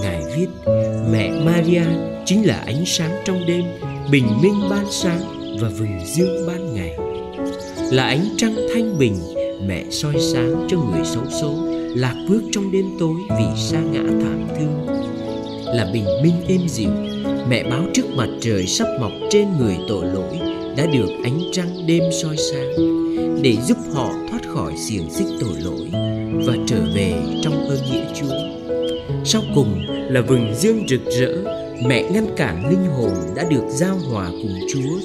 Ngài 0.01 0.21
viết, 0.35 0.47
mẹ 1.11 1.31
Maria 1.45 1.83
chính 2.25 2.47
là 2.47 2.63
ánh 2.65 2.83
sáng 2.85 3.11
trong 3.25 3.45
đêm, 3.47 3.63
bình 4.11 4.27
minh 4.41 4.69
ban 4.69 4.85
sáng 4.91 5.19
và 5.61 5.69
vừng 5.69 5.99
dương 6.05 6.47
ban 6.47 6.73
ngày. 6.73 6.97
Là 7.91 8.03
ánh 8.03 8.25
trăng 8.37 8.55
thanh 8.73 8.99
bình, 8.99 9.15
mẹ 9.67 9.83
soi 9.89 10.13
sáng 10.33 10.67
cho 10.69 10.77
người 10.77 11.05
xấu 11.05 11.23
số, 11.41 11.67
lạc 11.95 12.15
bước 12.29 12.41
trong 12.51 12.71
đêm 12.71 12.85
tối 12.99 13.15
vì 13.29 13.45
sa 13.57 13.79
ngã 13.91 14.03
thảm 14.03 14.47
thương. 14.57 14.87
Là 15.75 15.89
bình 15.93 16.05
minh 16.23 16.35
êm 16.47 16.61
dịu, 16.67 16.89
mẹ 17.49 17.63
báo 17.63 17.83
trước 17.93 18.05
mặt 18.15 18.29
trời 18.41 18.67
sắp 18.67 18.87
mọc 18.99 19.11
trên 19.29 19.47
người 19.59 19.75
tội 19.87 20.05
lỗi 20.05 20.39
đã 20.77 20.85
được 20.93 21.09
ánh 21.23 21.39
trăng 21.51 21.87
đêm 21.87 22.03
soi 22.21 22.35
sáng 22.37 22.71
để 23.41 23.57
giúp 23.67 23.77
họ 23.93 24.09
thoát 24.29 24.41
khỏi 24.47 24.73
xiềng 24.77 25.09
xích 25.09 25.27
tội 25.41 25.55
lỗi 25.59 25.91
và 26.45 26.53
trở 26.67 26.77
về 26.95 27.13
trong 27.43 27.69
ơn 27.69 27.79
nghĩa 27.91 28.05
Chúa. 28.15 28.50
Sau 29.25 29.41
cùng 29.55 29.85
là 29.87 30.21
vừng 30.21 30.53
dương 30.55 30.87
rực 30.87 31.01
rỡ, 31.05 31.35
mẹ 31.87 32.03
ngăn 32.11 32.25
cản 32.37 32.69
linh 32.69 32.85
hồn 32.85 33.13
đã 33.35 33.43
được 33.49 33.63
giao 33.69 33.97
hòa 34.11 34.29
cùng 34.29 34.59
Chúa, 34.73 34.99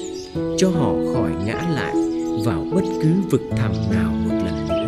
cho 0.59 0.69
họ 0.69 0.95
khỏi 1.15 1.31
ngã 1.45 1.61
lại 1.75 1.95
vào 2.45 2.67
bất 2.73 2.83
cứ 3.03 3.09
vực 3.31 3.43
thẳm 3.57 3.73
nào 3.93 4.13
một 4.13 4.35
lần 4.45 4.69
nữa. 4.69 4.87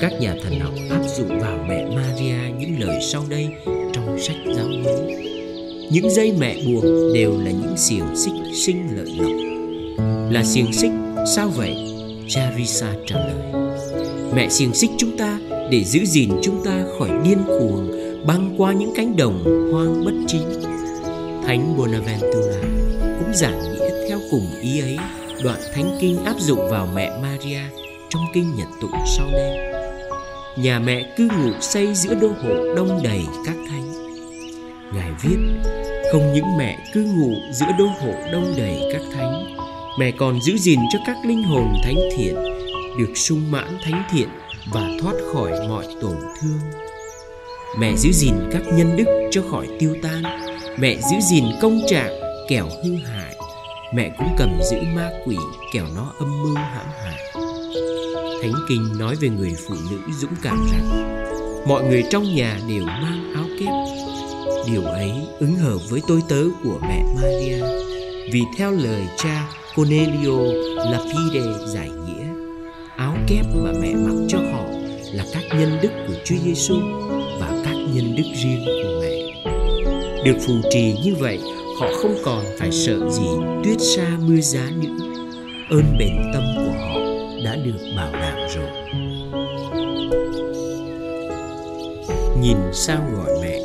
Các 0.00 0.12
nhà 0.20 0.34
thần 0.42 0.60
học 0.60 0.74
áp 0.90 1.02
dụng 1.16 1.40
vào 1.40 1.58
mẹ 1.68 1.86
Maria 1.94 2.58
những 2.58 2.80
lời 2.80 2.98
sau 3.02 3.24
đây 3.28 3.48
trong 3.92 4.18
sách 4.18 4.36
giáo 4.56 4.66
huấn. 4.66 5.20
Những 5.90 6.10
dây 6.10 6.32
mẹ 6.38 6.56
buộc 6.66 6.84
đều 7.14 7.30
là 7.44 7.50
những 7.50 7.76
xiềng 7.76 8.16
xích 8.16 8.34
sinh 8.54 8.88
lợi 8.96 9.14
lộc. 9.18 9.32
Là 10.30 10.44
xiềng 10.44 10.72
xích 10.72 10.92
sao 11.36 11.48
vậy? 11.48 11.74
Charissa 12.28 12.94
trả 13.06 13.16
lời. 13.16 13.62
Mẹ 14.34 14.48
xiềng 14.48 14.74
xích 14.74 14.90
chúng 14.98 15.16
ta 15.16 15.39
để 15.70 15.84
giữ 15.84 16.04
gìn 16.04 16.30
chúng 16.42 16.64
ta 16.64 16.84
khỏi 16.98 17.10
điên 17.24 17.38
cuồng, 17.46 17.92
băng 18.26 18.54
qua 18.58 18.72
những 18.72 18.92
cánh 18.96 19.16
đồng 19.16 19.44
hoang 19.72 20.04
bất 20.04 20.12
chính. 20.26 20.62
Thánh 21.46 21.76
bonaventura 21.76 22.60
cũng 23.18 23.34
giảng 23.34 23.60
nghĩa 23.60 24.08
theo 24.08 24.18
cùng 24.30 24.46
ý 24.62 24.80
ấy. 24.80 24.98
Đoạn 25.44 25.60
thánh 25.74 25.96
kinh 26.00 26.24
áp 26.24 26.40
dụng 26.40 26.70
vào 26.70 26.88
mẹ 26.94 27.10
maria 27.22 27.60
trong 28.08 28.22
kinh 28.34 28.54
nhật 28.56 28.68
tụng 28.80 28.90
sau 29.16 29.26
đây 29.32 29.70
nhà 30.56 30.78
mẹ 30.78 31.14
cư 31.16 31.28
ngụ 31.38 31.52
xây 31.60 31.94
giữa 31.94 32.14
đô 32.14 32.28
hộ 32.28 32.74
đông 32.76 33.00
đầy 33.04 33.20
các 33.46 33.56
thánh. 33.68 33.92
Ngài 34.94 35.10
viết, 35.22 35.38
không 36.12 36.32
những 36.34 36.56
mẹ 36.58 36.78
cư 36.94 37.04
ngụ 37.04 37.34
giữa 37.52 37.66
đô 37.78 37.86
hộ 37.86 38.12
đông 38.32 38.54
đầy 38.56 38.90
các 38.92 39.02
thánh, 39.16 39.56
mẹ 39.98 40.10
còn 40.10 40.40
giữ 40.42 40.56
gìn 40.56 40.78
cho 40.92 40.98
các 41.06 41.16
linh 41.24 41.42
hồn 41.42 41.72
thánh 41.84 41.96
thiện, 42.16 42.34
được 42.98 43.12
sung 43.14 43.50
mãn 43.50 43.78
thánh 43.82 44.02
thiện 44.10 44.28
và 44.72 44.88
thoát 45.00 45.14
khỏi 45.32 45.68
mọi 45.68 45.86
tổn 46.00 46.16
thương. 46.40 46.60
Mẹ 47.78 47.96
giữ 47.96 48.12
gìn 48.12 48.34
các 48.52 48.62
nhân 48.72 48.96
đức 48.96 49.28
cho 49.30 49.42
khỏi 49.50 49.68
tiêu 49.78 49.96
tan. 50.02 50.22
Mẹ 50.78 50.94
giữ 50.94 51.16
gìn 51.30 51.44
công 51.62 51.80
trạng 51.88 52.20
kẻo 52.48 52.66
hư 52.84 52.96
hại. 52.96 53.36
Mẹ 53.94 54.10
cũng 54.18 54.28
cầm 54.38 54.58
giữ 54.70 54.76
ma 54.94 55.10
quỷ 55.26 55.36
kẻo 55.72 55.84
nó 55.96 56.12
âm 56.18 56.42
mưu 56.42 56.54
hãm 56.54 56.86
hại. 57.04 57.20
Thánh 58.42 58.54
kinh 58.68 58.98
nói 58.98 59.16
về 59.20 59.28
người 59.28 59.54
phụ 59.68 59.74
nữ 59.90 59.98
dũng 60.20 60.34
cảm 60.42 60.66
rằng, 60.72 61.16
mọi 61.68 61.84
người 61.84 62.04
trong 62.10 62.34
nhà 62.34 62.60
đều 62.68 62.84
mang 62.86 63.34
áo 63.34 63.44
kép. 63.60 63.68
Điều 64.66 64.82
ấy 64.82 65.12
ứng 65.40 65.54
hợp 65.54 65.78
với 65.90 66.02
tôi 66.08 66.22
tớ 66.28 66.42
của 66.64 66.78
mẹ 66.82 67.04
Maria, 67.16 67.62
Vì 68.32 68.42
theo 68.56 68.70
lời 68.70 69.02
cha 69.16 69.48
Cornelio 69.76 70.38
Lafide 70.76 71.66
giải 71.66 71.88
nghĩa 71.90 72.19
áo 73.00 73.16
kép 73.26 73.46
mà 73.54 73.72
mẹ 73.80 73.94
mặc 73.94 74.14
cho 74.28 74.38
họ 74.38 74.64
là 75.12 75.24
các 75.32 75.42
nhân 75.58 75.78
đức 75.82 75.88
của 76.08 76.14
Chúa 76.24 76.36
Giêsu 76.44 76.74
và 77.40 77.62
các 77.64 77.74
nhân 77.94 78.16
đức 78.16 78.24
riêng 78.34 78.64
của 78.66 79.00
mẹ. 79.00 79.10
Được 80.24 80.36
phù 80.46 80.54
trì 80.70 80.94
như 81.04 81.14
vậy, 81.14 81.38
họ 81.80 81.88
không 82.02 82.14
còn 82.24 82.44
phải 82.58 82.72
sợ 82.72 83.10
gì 83.10 83.26
tuyết 83.64 83.80
xa 83.80 84.18
mưa 84.26 84.40
giá 84.40 84.70
nữa. 84.82 85.06
Ơn 85.70 85.84
bền 85.98 86.16
tâm 86.32 86.42
của 86.56 86.72
họ 86.78 87.00
đã 87.44 87.56
được 87.56 87.92
bảo 87.96 88.12
đảm 88.12 88.38
rồi. 88.54 88.70
Nhìn 92.42 92.56
sao 92.72 93.02
gọi 93.16 93.30
mẹ 93.42 93.60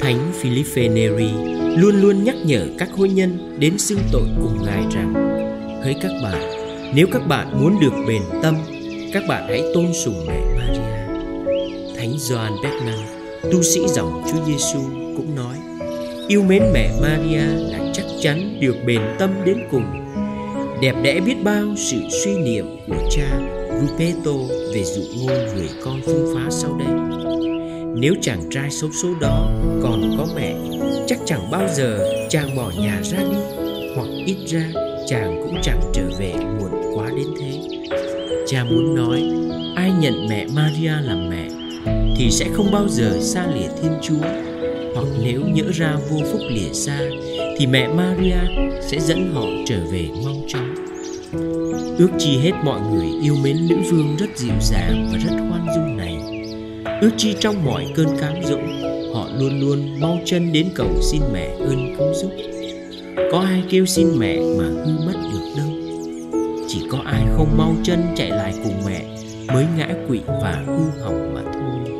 Thánh 0.00 0.32
Philippe 0.34 0.88
Neri 0.88 1.30
luôn 1.76 2.00
luôn 2.02 2.24
nhắc 2.24 2.36
nhở 2.44 2.66
các 2.78 2.88
hôn 2.96 3.08
nhân 3.14 3.56
đến 3.58 3.78
xưng 3.78 4.00
tội 4.12 4.28
cùng 4.42 4.58
Ngài 4.64 4.84
rằng 4.94 5.14
Hỡi 5.84 5.94
các 6.02 6.12
bạn, 6.22 6.55
nếu 6.94 7.06
các 7.12 7.26
bạn 7.28 7.60
muốn 7.60 7.80
được 7.80 7.92
bền 8.08 8.22
tâm, 8.42 8.54
các 9.12 9.22
bạn 9.28 9.44
hãy 9.48 9.62
tôn 9.74 9.92
sùng 9.92 10.26
mẹ 10.26 10.40
Maria. 10.56 11.22
Thánh 11.96 12.12
Gioan 12.18 12.52
Bernard, 12.62 13.02
tu 13.52 13.62
sĩ 13.62 13.80
dòng 13.88 14.22
Chúa 14.32 14.44
Giêsu 14.46 14.78
cũng 15.16 15.34
nói: 15.34 15.56
Yêu 16.28 16.42
mến 16.42 16.62
mẹ 16.72 16.90
Maria 17.02 17.46
là 17.70 17.92
chắc 17.94 18.04
chắn 18.20 18.60
được 18.60 18.76
bền 18.86 19.00
tâm 19.18 19.30
đến 19.44 19.58
cùng. 19.70 19.84
Đẹp 20.82 20.94
đẽ 21.02 21.20
biết 21.20 21.36
bao 21.44 21.64
sự 21.76 21.96
suy 22.24 22.38
niệm 22.38 22.66
của 22.86 23.08
cha 23.10 23.40
Ruperto 23.80 24.32
về 24.74 24.84
dụ 24.84 25.02
ngôn 25.16 25.46
người 25.56 25.68
con 25.84 26.00
phương 26.06 26.34
phá 26.34 26.50
sau 26.50 26.78
đây. 26.78 26.88
Nếu 27.94 28.14
chàng 28.22 28.40
trai 28.50 28.70
xấu 28.70 28.90
số 29.02 29.08
đó 29.20 29.50
còn 29.82 30.14
có 30.18 30.26
mẹ, 30.36 30.54
chắc 31.06 31.18
chẳng 31.24 31.50
bao 31.50 31.68
giờ 31.74 32.08
chàng 32.28 32.56
bỏ 32.56 32.70
nhà 32.78 33.00
ra 33.02 33.18
đi, 33.18 33.36
hoặc 33.96 34.08
ít 34.26 34.36
ra 34.46 34.85
chàng 35.06 35.40
cũng 35.42 35.58
chẳng 35.62 35.80
trở 35.92 36.02
về 36.18 36.32
muộn 36.60 36.70
quá 36.94 37.10
đến 37.16 37.26
thế. 37.40 37.60
Cha 38.46 38.64
muốn 38.64 38.94
nói, 38.94 39.22
ai 39.76 39.92
nhận 40.00 40.28
mẹ 40.28 40.46
Maria 40.54 40.92
làm 41.02 41.28
mẹ 41.30 41.48
thì 42.16 42.30
sẽ 42.30 42.46
không 42.52 42.70
bao 42.72 42.88
giờ 42.88 43.18
xa 43.20 43.46
lìa 43.54 43.68
Thiên 43.82 43.92
Chúa 44.02 44.26
hoặc 44.94 45.06
nếu 45.24 45.40
nhỡ 45.54 45.64
ra 45.74 45.96
vô 46.10 46.18
phúc 46.32 46.40
lìa 46.48 46.72
xa 46.72 47.00
thì 47.58 47.66
mẹ 47.66 47.88
Maria 47.88 48.38
sẽ 48.80 49.00
dẫn 49.00 49.34
họ 49.34 49.46
trở 49.66 49.78
về 49.92 50.08
mau 50.24 50.34
chóng. 50.48 50.74
Ước 51.98 52.10
chi 52.18 52.38
hết 52.38 52.52
mọi 52.64 52.80
người 52.80 53.06
yêu 53.22 53.34
mến 53.42 53.56
nữ 53.68 53.76
vương 53.90 54.16
rất 54.18 54.36
dịu 54.36 54.54
dàng 54.60 55.08
và 55.12 55.18
rất 55.18 55.36
khoan 55.48 55.66
dung 55.76 55.96
này. 55.96 56.16
Ước 57.00 57.10
chi 57.16 57.34
trong 57.40 57.64
mọi 57.64 57.86
cơn 57.94 58.06
cám 58.20 58.34
dỗ, 58.44 58.58
họ 59.14 59.28
luôn 59.38 59.60
luôn 59.60 60.00
mau 60.00 60.18
chân 60.24 60.52
đến 60.52 60.68
cầu 60.74 60.90
xin 61.02 61.22
mẹ 61.32 61.48
ơn 61.58 61.96
cứu 61.98 62.14
giúp. 62.14 62.30
Có 63.16 63.38
ai 63.40 63.62
kêu 63.70 63.86
xin 63.86 64.18
mẹ 64.18 64.38
mà 64.58 64.64
hư 64.64 65.06
mất 65.06 65.14
được 65.32 65.52
đâu. 65.56 65.68
Chỉ 66.68 66.82
có 66.90 66.98
ai 67.04 67.22
không 67.36 67.56
mau 67.56 67.74
chân 67.82 68.02
chạy 68.16 68.30
lại 68.30 68.54
cùng 68.64 68.74
mẹ 68.86 69.04
mới 69.54 69.66
ngã 69.76 69.88
quỵ 70.08 70.20
và 70.26 70.64
hư 70.66 71.02
hỏng 71.02 71.34
mà 71.34 71.42
thôi. 71.44 71.92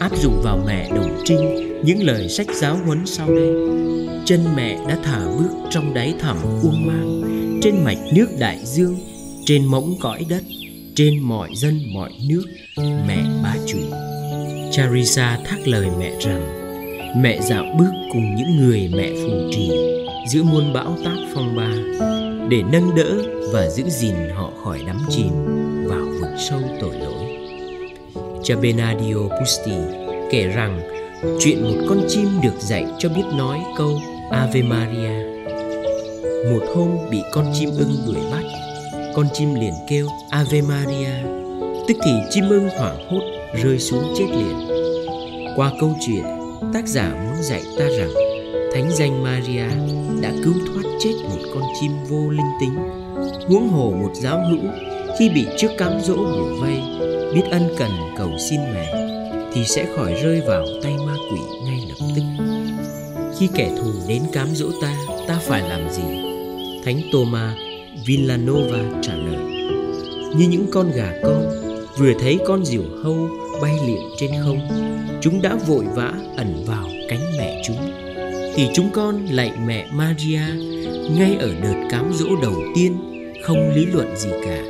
Áp 0.00 0.16
dụng 0.16 0.40
vào 0.42 0.58
mẹ 0.66 0.90
đồng 0.90 1.20
trinh 1.24 1.72
những 1.84 2.02
lời 2.02 2.28
sách 2.28 2.46
giáo 2.54 2.76
huấn 2.86 3.06
sau 3.06 3.28
đây. 3.28 3.54
Chân 4.24 4.40
mẹ 4.56 4.78
đã 4.88 4.98
thả 5.02 5.18
bước 5.38 5.50
trong 5.70 5.94
đáy 5.94 6.14
thẳm 6.20 6.36
uông 6.62 6.86
mang 6.86 7.20
trên 7.62 7.84
mạch 7.84 7.98
nước 8.14 8.26
đại 8.38 8.58
dương, 8.64 8.96
trên 9.44 9.64
mỗng 9.64 9.94
cõi 10.00 10.26
đất, 10.28 10.42
trên 10.94 11.18
mọi 11.18 11.50
dân 11.54 11.80
mọi 11.94 12.10
nước, 12.28 12.44
mẹ 12.78 13.24
bá 13.42 13.54
chủ. 13.66 13.78
Charisa 14.70 15.38
thác 15.44 15.68
lời 15.68 15.86
mẹ 15.98 16.12
rằng 16.20 16.63
mẹ 17.16 17.40
dạo 17.40 17.64
bước 17.78 17.90
cùng 18.12 18.34
những 18.34 18.56
người 18.56 18.88
mẹ 18.96 19.10
phù 19.24 19.50
trì 19.50 19.70
giữa 20.28 20.42
muôn 20.42 20.72
bão 20.72 20.96
táp 21.04 21.18
phong 21.34 21.56
ba 21.56 21.70
để 22.48 22.62
nâng 22.72 22.94
đỡ 22.96 23.16
và 23.52 23.68
giữ 23.68 23.84
gìn 23.88 24.14
họ 24.34 24.52
khỏi 24.64 24.80
đắm 24.86 24.98
chìm 25.10 25.30
vào 25.88 26.04
vực 26.20 26.30
sâu 26.38 26.60
tội 26.80 26.94
lỗi 27.00 27.14
cha 28.44 28.56
Benadio 28.56 29.16
Pusti 29.40 29.72
kể 30.30 30.46
rằng 30.46 30.80
chuyện 31.40 31.62
một 31.62 31.84
con 31.88 31.98
chim 32.08 32.28
được 32.42 32.54
dạy 32.60 32.86
cho 32.98 33.08
biết 33.08 33.24
nói 33.36 33.60
câu 33.76 34.00
Ave 34.30 34.62
Maria. 34.62 35.24
Một 36.50 36.62
hôm 36.74 36.90
bị 37.10 37.22
con 37.32 37.46
chim 37.54 37.70
ưng 37.78 37.96
đuổi 38.06 38.22
bắt, 38.32 38.42
con 39.14 39.26
chim 39.32 39.54
liền 39.54 39.72
kêu 39.88 40.06
Ave 40.30 40.60
Maria, 40.62 41.10
tức 41.88 41.96
thì 42.04 42.10
chim 42.30 42.44
ưng 42.48 42.68
hoảng 42.68 43.10
hốt 43.10 43.22
rơi 43.62 43.78
xuống 43.78 44.14
chết 44.18 44.26
liền. 44.30 44.68
Qua 45.56 45.72
câu 45.80 45.94
chuyện, 46.06 46.43
tác 46.72 46.86
giả 46.86 47.14
muốn 47.24 47.42
dạy 47.42 47.62
ta 47.78 47.84
rằng 47.98 48.10
Thánh 48.74 48.90
danh 48.90 49.22
Maria 49.22 49.68
đã 50.22 50.32
cứu 50.44 50.54
thoát 50.66 50.82
chết 51.00 51.12
một 51.22 51.38
con 51.54 51.62
chim 51.80 51.92
vô 52.08 52.30
linh 52.30 52.50
tính, 52.60 52.74
huống 53.48 53.68
hồ 53.68 53.90
một 53.90 54.10
giáo 54.14 54.40
hữu 54.50 54.70
khi 55.18 55.30
bị 55.34 55.46
trước 55.56 55.68
cám 55.78 55.92
dỗ 56.00 56.16
bủa 56.16 56.60
vây 56.60 56.82
biết 57.34 57.42
ân 57.50 57.68
cần 57.78 57.90
cầu 58.16 58.30
xin 58.50 58.60
mẹ 58.60 58.94
thì 59.52 59.64
sẽ 59.64 59.86
khỏi 59.96 60.14
rơi 60.22 60.40
vào 60.46 60.66
tay 60.82 60.96
ma 61.06 61.14
quỷ 61.32 61.40
ngay 61.64 61.80
lập 61.88 62.06
tức. 62.16 62.22
Khi 63.38 63.48
kẻ 63.54 63.70
thù 63.78 63.92
đến 64.08 64.22
cám 64.32 64.48
dỗ 64.54 64.66
ta 64.82 64.96
ta 65.28 65.38
phải 65.42 65.68
làm 65.68 65.90
gì? 65.90 66.02
Thánh 66.84 67.00
Thomas 67.12 67.54
Villanova 68.06 69.00
trả 69.02 69.14
lời. 69.14 69.36
Như 70.36 70.48
những 70.48 70.66
con 70.72 70.90
gà 70.94 71.12
con 71.22 71.48
vừa 71.98 72.12
thấy 72.20 72.38
con 72.46 72.64
diều 72.64 72.82
hâu 73.02 73.28
bay 73.62 73.74
liệng 73.86 74.10
trên 74.18 74.30
không, 74.44 74.60
chúng 75.20 75.42
đã 75.42 75.56
vội 75.66 75.84
vã 75.94 76.12
ẩn 76.36 76.64
vào 76.66 76.88
cánh 77.08 77.20
mẹ 77.38 77.62
chúng. 77.66 77.76
Thì 78.54 78.68
chúng 78.74 78.90
con 78.92 79.26
lạy 79.30 79.52
mẹ 79.66 79.86
Maria, 79.92 80.40
ngay 81.16 81.36
ở 81.40 81.48
đợt 81.62 81.88
cám 81.90 82.12
dỗ 82.14 82.26
đầu 82.42 82.54
tiên, 82.74 82.96
không 83.42 83.74
lý 83.74 83.86
luận 83.86 84.16
gì 84.16 84.30
cả. 84.44 84.62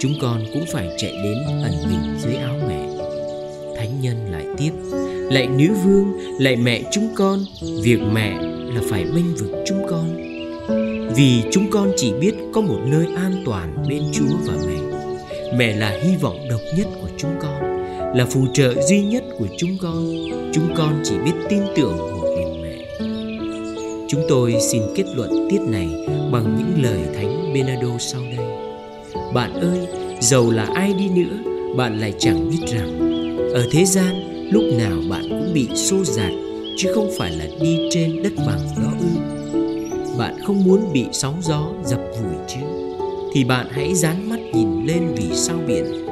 Chúng 0.00 0.12
con 0.20 0.42
cũng 0.52 0.64
phải 0.72 0.88
chạy 0.96 1.12
đến 1.12 1.38
ẩn 1.62 1.72
mình 1.88 2.18
dưới 2.18 2.34
áo 2.34 2.54
mẹ. 2.68 2.88
Thánh 3.76 4.00
nhân 4.00 4.16
lại 4.32 4.46
tiếp, 4.58 4.70
lạy 5.30 5.46
nữ 5.46 5.66
vương, 5.84 6.12
lạy 6.38 6.56
mẹ 6.56 6.82
chúng 6.92 7.08
con, 7.14 7.38
việc 7.82 7.98
mẹ 8.12 8.38
là 8.74 8.80
phải 8.90 9.04
bênh 9.04 9.34
vực 9.34 9.50
chúng 9.66 9.86
con. 9.88 10.16
Vì 11.16 11.42
chúng 11.50 11.70
con 11.70 11.92
chỉ 11.96 12.12
biết 12.20 12.34
có 12.52 12.60
một 12.60 12.78
nơi 12.86 13.06
an 13.16 13.42
toàn 13.44 13.84
bên 13.88 14.02
chúa 14.12 14.36
và 14.46 14.54
mẹ. 14.66 14.98
Mẹ 15.56 15.76
là 15.76 15.98
hy 16.02 16.16
vọng 16.16 16.48
độc 16.50 16.60
nhất 16.76 16.86
của 17.02 17.08
chúng 17.16 17.30
con 17.42 17.77
là 18.14 18.26
phù 18.30 18.46
trợ 18.54 18.74
duy 18.88 19.02
nhất 19.02 19.24
của 19.38 19.46
chúng 19.58 19.78
con. 19.80 20.14
Chúng 20.52 20.68
con 20.76 21.00
chỉ 21.04 21.14
biết 21.24 21.32
tin 21.48 21.62
tưởng 21.76 21.96
một 21.96 22.34
mình 22.36 22.62
mẹ. 22.62 22.78
Chúng 24.08 24.22
tôi 24.28 24.54
xin 24.60 24.82
kết 24.94 25.04
luận 25.16 25.48
tiết 25.50 25.60
này 25.60 25.88
bằng 26.32 26.56
những 26.58 26.82
lời 26.82 27.00
thánh 27.14 27.54
Benado 27.54 27.98
sau 27.98 28.20
đây. 28.36 28.46
Bạn 29.34 29.52
ơi, 29.54 29.78
giàu 30.20 30.50
là 30.50 30.66
ai 30.74 30.94
đi 30.98 31.08
nữa, 31.08 31.36
bạn 31.76 32.00
lại 32.00 32.12
chẳng 32.18 32.50
biết 32.50 32.66
rằng, 32.66 32.98
ở 33.54 33.66
thế 33.72 33.84
gian, 33.84 34.14
lúc 34.52 34.62
nào 34.78 34.96
bạn 35.10 35.28
cũng 35.28 35.52
bị 35.54 35.68
xô 35.74 36.04
dạt 36.04 36.32
chứ 36.76 36.92
không 36.94 37.10
phải 37.18 37.32
là 37.32 37.46
đi 37.60 37.78
trên 37.90 38.22
đất 38.22 38.32
bằng 38.36 38.60
đó 38.76 38.92
ư. 39.00 39.20
Bạn 40.18 40.34
không 40.46 40.64
muốn 40.64 40.92
bị 40.92 41.04
sóng 41.12 41.34
gió 41.42 41.68
dập 41.84 42.00
vùi 42.20 42.34
chứ, 42.48 42.60
thì 43.34 43.44
bạn 43.44 43.66
hãy 43.70 43.94
dán 43.94 44.28
mắt 44.30 44.40
nhìn 44.52 44.86
lên 44.86 45.02
vì 45.16 45.26
sao 45.34 45.56
biển 45.66 46.07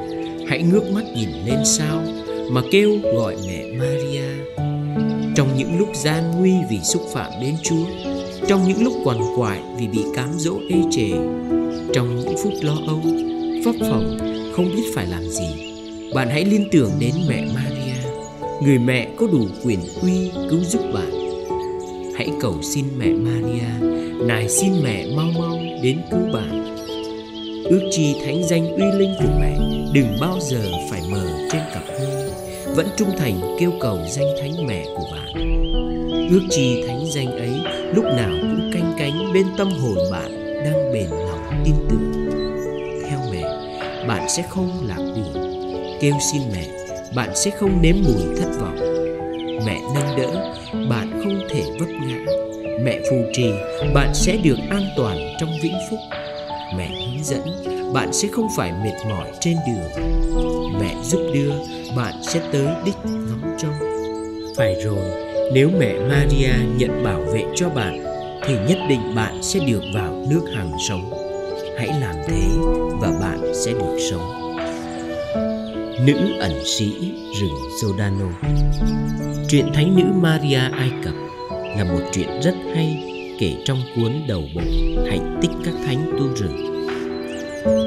hãy 0.49 0.63
ngước 0.63 0.91
mắt 0.91 1.03
nhìn 1.15 1.29
lên 1.45 1.59
sao 1.65 2.03
mà 2.51 2.61
kêu 2.71 2.99
gọi 3.13 3.35
mẹ 3.47 3.65
maria 3.79 4.55
trong 5.35 5.57
những 5.57 5.79
lúc 5.79 5.89
gian 5.95 6.31
nguy 6.37 6.53
vì 6.69 6.79
xúc 6.83 7.01
phạm 7.13 7.31
đến 7.41 7.55
chúa 7.63 7.85
trong 8.47 8.67
những 8.67 8.83
lúc 8.83 8.93
quằn 9.03 9.17
quại 9.35 9.59
vì 9.79 9.87
bị 9.87 10.03
cám 10.15 10.29
dỗ 10.37 10.59
ê 10.69 10.79
chề 10.91 11.09
trong 11.93 12.15
những 12.15 12.35
phút 12.43 12.53
lo 12.61 12.75
âu 12.87 13.01
phấp 13.65 13.75
phồng 13.79 14.17
không 14.55 14.65
biết 14.75 14.83
phải 14.95 15.07
làm 15.07 15.23
gì 15.23 15.67
bạn 16.13 16.29
hãy 16.29 16.45
liên 16.45 16.67
tưởng 16.71 16.91
đến 16.99 17.13
mẹ 17.29 17.47
Maria, 17.55 18.09
người 18.63 18.79
mẹ 18.79 19.07
có 19.17 19.27
đủ 19.31 19.47
quyền 19.63 19.79
uy 20.01 20.31
cứu 20.49 20.59
giúp 20.63 20.81
bạn. 20.93 21.11
Hãy 22.15 22.29
cầu 22.41 22.61
xin 22.61 22.85
mẹ 22.97 23.07
Maria, 23.07 23.87
nài 24.27 24.49
xin 24.49 24.71
mẹ 24.83 25.07
mau 25.15 25.31
mau 25.39 25.59
đến 25.83 26.01
cứu 26.11 26.33
bạn. 26.33 26.66
Ước 27.69 27.89
chi 27.91 28.15
thánh 28.25 28.43
danh 28.43 28.75
uy 28.75 28.85
linh 28.97 29.13
của 29.19 29.39
mẹ 29.39 29.57
đừng 29.93 30.17
bao 30.21 30.39
giờ 30.41 30.61
phải 30.91 31.01
mờ 31.09 31.47
trên 31.51 31.61
cặp 31.73 31.83
hương, 31.99 32.29
vẫn 32.75 32.87
trung 32.97 33.09
thành 33.17 33.57
kêu 33.59 33.71
cầu 33.79 33.99
danh 34.09 34.27
thánh 34.39 34.67
mẹ 34.67 34.85
của 34.95 35.07
bạn. 35.11 35.33
Ước 36.31 36.41
chi 36.49 36.83
thánh 36.87 37.05
danh 37.05 37.37
ấy 37.37 37.51
lúc 37.95 38.05
nào 38.05 38.29
cũng 38.41 38.71
canh 38.73 38.93
cánh 38.97 39.33
bên 39.33 39.45
tâm 39.57 39.69
hồn 39.71 39.97
bạn 40.11 40.61
đang 40.63 40.93
bền 40.93 41.09
lòng 41.09 41.63
tin 41.65 41.75
tưởng. 41.89 42.29
Theo 43.09 43.19
mẹ, 43.31 43.43
bạn 44.07 44.29
sẽ 44.29 44.43
không 44.49 44.69
lạc 44.87 45.13
đường 45.15 45.47
kêu 46.01 46.13
xin 46.31 46.41
mẹ 46.53 46.67
bạn 47.15 47.29
sẽ 47.35 47.51
không 47.51 47.81
nếm 47.81 47.95
mùi 48.03 48.37
thất 48.37 48.49
vọng 48.59 48.77
mẹ 49.65 49.81
nâng 49.95 50.17
đỡ 50.17 50.53
bạn 50.89 51.19
không 51.23 51.39
thể 51.49 51.63
vấp 51.79 51.89
ngã 51.89 52.17
mẹ 52.83 52.99
phù 53.09 53.17
trì 53.33 53.51
bạn 53.93 54.13
sẽ 54.13 54.37
được 54.43 54.57
an 54.69 54.83
toàn 54.97 55.17
trong 55.39 55.49
vĩnh 55.63 55.75
phúc 55.89 55.99
dẫn, 57.23 57.41
bạn 57.93 58.13
sẽ 58.13 58.27
không 58.31 58.47
phải 58.57 58.71
mệt 58.83 59.09
mỏi 59.09 59.31
trên 59.39 59.57
đường 59.67 60.07
mẹ 60.79 60.95
giúp 61.03 61.19
đưa, 61.33 61.51
bạn 61.95 62.13
sẽ 62.23 62.39
tới 62.51 62.67
đích 62.85 62.97
ngóng 63.05 63.55
trông 63.57 63.73
phải 64.57 64.75
rồi, 64.83 64.99
nếu 65.53 65.69
mẹ 65.79 65.93
maria 65.99 66.53
nhận 66.77 67.03
bảo 67.03 67.21
vệ 67.21 67.43
cho 67.55 67.69
bạn, 67.69 68.03
thì 68.45 68.55
nhất 68.67 68.77
định 68.89 69.15
bạn 69.15 69.43
sẽ 69.43 69.59
được 69.59 69.81
vào 69.95 70.25
nước 70.29 70.41
hàng 70.55 70.71
sống. 70.87 71.11
Hãy 71.77 71.87
làm 71.87 72.15
thế 72.27 72.41
và 73.01 73.11
bạn 73.21 73.53
sẽ 73.65 73.71
được 73.71 73.97
sống. 74.11 74.57
Nữ 76.05 76.17
ẩn 76.39 76.51
sĩ 76.65 76.91
rừng 77.41 77.55
Giordano 77.81 78.29
Chuyện 79.49 79.65
thánh 79.73 79.95
nữ 79.95 80.03
Maria 80.21 80.61
Ai 80.71 80.91
Cập 81.03 81.13
là 81.77 81.83
một 81.83 82.01
chuyện 82.11 82.41
rất 82.43 82.55
hay 82.75 83.03
kể 83.39 83.55
trong 83.65 83.81
cuốn 83.95 84.11
đầu 84.27 84.43
bộ 84.55 84.61
Hạnh 85.09 85.39
tích 85.41 85.51
các 85.65 85.73
thánh 85.85 86.11
tu 86.19 86.35
rừng. 86.35 86.76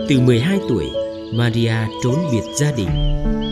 Từ 0.09 0.21
12 0.21 0.59
tuổi, 0.69 0.91
Maria 1.33 1.75
trốn 2.05 2.15
biệt 2.33 2.43
gia 2.55 2.73
đình, 2.73 2.89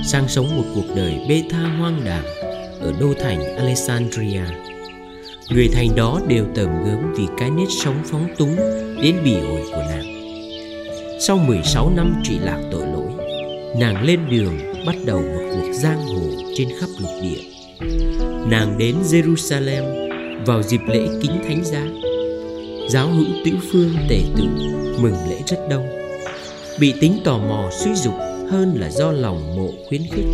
sang 0.06 0.28
sống 0.28 0.56
một 0.56 0.64
cuộc 0.74 0.94
đời 0.96 1.20
bê 1.28 1.42
tha 1.50 1.76
hoang 1.78 2.04
đàng 2.04 2.24
ở 2.80 2.92
đô 3.00 3.14
thành 3.20 3.56
Alexandria. 3.56 4.42
Người 5.50 5.68
thành 5.72 5.96
đó 5.96 6.20
đều 6.28 6.44
tởm 6.54 6.68
gớm 6.84 7.14
vì 7.16 7.24
cái 7.38 7.50
nết 7.50 7.68
sống 7.70 8.02
phóng 8.04 8.28
túng 8.38 8.56
đến 9.02 9.16
bỉ 9.24 9.34
ổi 9.34 9.62
của 9.70 9.84
nàng. 9.90 10.04
Sau 11.20 11.38
16 11.38 11.92
năm 11.96 12.14
trị 12.24 12.38
lạc 12.38 12.62
tội 12.72 12.86
lỗi, 12.86 13.10
nàng 13.78 14.04
lên 14.04 14.20
đường 14.30 14.58
bắt 14.86 14.96
đầu 15.04 15.18
một 15.18 15.50
cuộc 15.50 15.72
giang 15.72 16.06
hồ 16.06 16.22
trên 16.54 16.68
khắp 16.80 16.88
lục 16.98 17.10
địa. 17.22 17.42
Nàng 18.50 18.78
đến 18.78 18.94
Jerusalem 19.02 20.08
vào 20.46 20.62
dịp 20.62 20.80
lễ 20.88 21.08
kính 21.22 21.42
thánh 21.48 21.64
giá. 21.64 21.86
Giáo 22.88 23.08
hữu 23.08 23.26
tiểu 23.44 23.56
phương 23.72 23.90
tể 24.08 24.22
tử 24.36 24.44
mừng 25.00 25.14
lễ 25.28 25.42
rất 25.46 25.58
đông. 25.70 25.97
Bị 26.80 26.94
tính 27.00 27.20
tò 27.24 27.38
mò 27.38 27.70
suy 27.72 27.94
dục 27.94 28.14
hơn 28.50 28.76
là 28.80 28.90
do 28.90 29.12
lòng 29.12 29.56
mộ 29.56 29.70
khuyến 29.88 30.02
khích. 30.10 30.26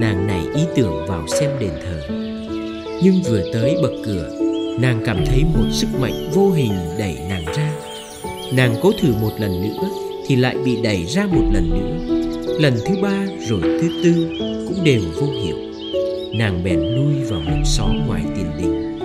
Nàng 0.00 0.26
này 0.26 0.40
ý 0.54 0.62
tưởng 0.76 1.06
vào 1.06 1.26
xem 1.26 1.50
đền 1.60 1.72
thờ. 1.82 2.00
Nhưng 3.02 3.22
vừa 3.22 3.42
tới 3.52 3.76
bậc 3.82 3.92
cửa, 4.04 4.30
nàng 4.80 5.02
cảm 5.06 5.24
thấy 5.26 5.44
một 5.44 5.66
sức 5.72 5.88
mạnh 6.00 6.30
vô 6.34 6.50
hình 6.50 6.72
đẩy 6.98 7.16
nàng 7.28 7.44
ra. 7.44 7.72
Nàng 8.52 8.74
cố 8.82 8.92
thử 9.00 9.14
một 9.20 9.32
lần 9.38 9.62
nữa 9.62 9.88
thì 10.26 10.36
lại 10.36 10.56
bị 10.64 10.82
đẩy 10.82 11.06
ra 11.06 11.26
một 11.26 11.44
lần 11.52 11.70
nữa 11.70 12.08
lần 12.58 12.74
thứ 12.86 12.94
ba 13.02 13.26
rồi 13.48 13.60
thứ 13.62 13.88
tư 14.04 14.28
cũng 14.68 14.84
đều 14.84 15.00
vô 15.20 15.26
hiệu 15.26 15.56
nàng 16.34 16.64
bèn 16.64 16.80
lui 16.80 17.14
vào 17.24 17.40
một 17.40 17.62
xó 17.64 17.86
ngoài 18.06 18.22
tiền 18.36 18.50
đình 18.58 18.98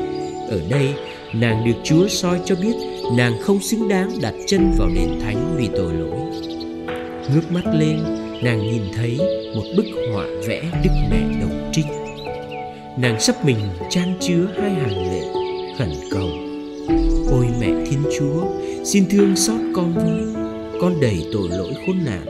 ở 0.49 0.59
đây 0.69 0.93
nàng 1.33 1.65
được 1.65 1.73
chúa 1.83 2.07
soi 2.07 2.39
cho 2.45 2.55
biết 2.55 2.73
nàng 3.17 3.33
không 3.41 3.59
xứng 3.61 3.87
đáng 3.87 4.09
đặt 4.21 4.33
chân 4.47 4.71
vào 4.77 4.89
đền 4.95 5.19
thánh 5.21 5.55
vì 5.57 5.69
tội 5.77 5.93
lỗi 5.93 6.19
ngước 7.31 7.51
mắt 7.51 7.65
lên, 7.73 8.03
nàng 8.43 8.71
nhìn 8.71 8.81
thấy 8.95 9.17
một 9.55 9.63
bức 9.77 9.85
họa 10.11 10.25
vẽ 10.47 10.61
đức 10.83 10.89
mẹ 11.11 11.21
đồng 11.41 11.71
trinh. 11.73 11.87
Nàng 12.97 13.19
sắp 13.19 13.45
mình 13.45 13.57
chan 13.89 14.17
chứa 14.19 14.47
hai 14.61 14.69
hàng 14.69 15.11
lệ, 15.11 15.21
khẩn 15.77 15.89
cầu. 16.11 16.29
Ôi 17.31 17.45
mẹ 17.61 17.67
thiên 17.67 18.03
chúa, 18.17 18.43
xin 18.83 19.05
thương 19.09 19.35
xót 19.35 19.59
con 19.75 19.93
với 19.93 20.43
con 20.81 21.01
đầy 21.01 21.25
tội 21.33 21.49
lỗi 21.49 21.73
khốn 21.85 21.97
nạn. 22.05 22.25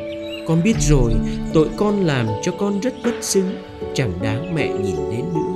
Con 0.47 0.63
biết 0.63 0.75
rồi, 0.79 1.13
tội 1.53 1.67
con 1.77 2.05
làm 2.05 2.27
cho 2.43 2.51
con 2.51 2.79
rất 2.79 2.93
bất 3.03 3.15
xứng. 3.21 3.55
Chẳng 3.93 4.12
đáng 4.21 4.55
mẹ 4.55 4.67
nhìn 4.67 4.95
đến 5.12 5.25
nữa. 5.33 5.53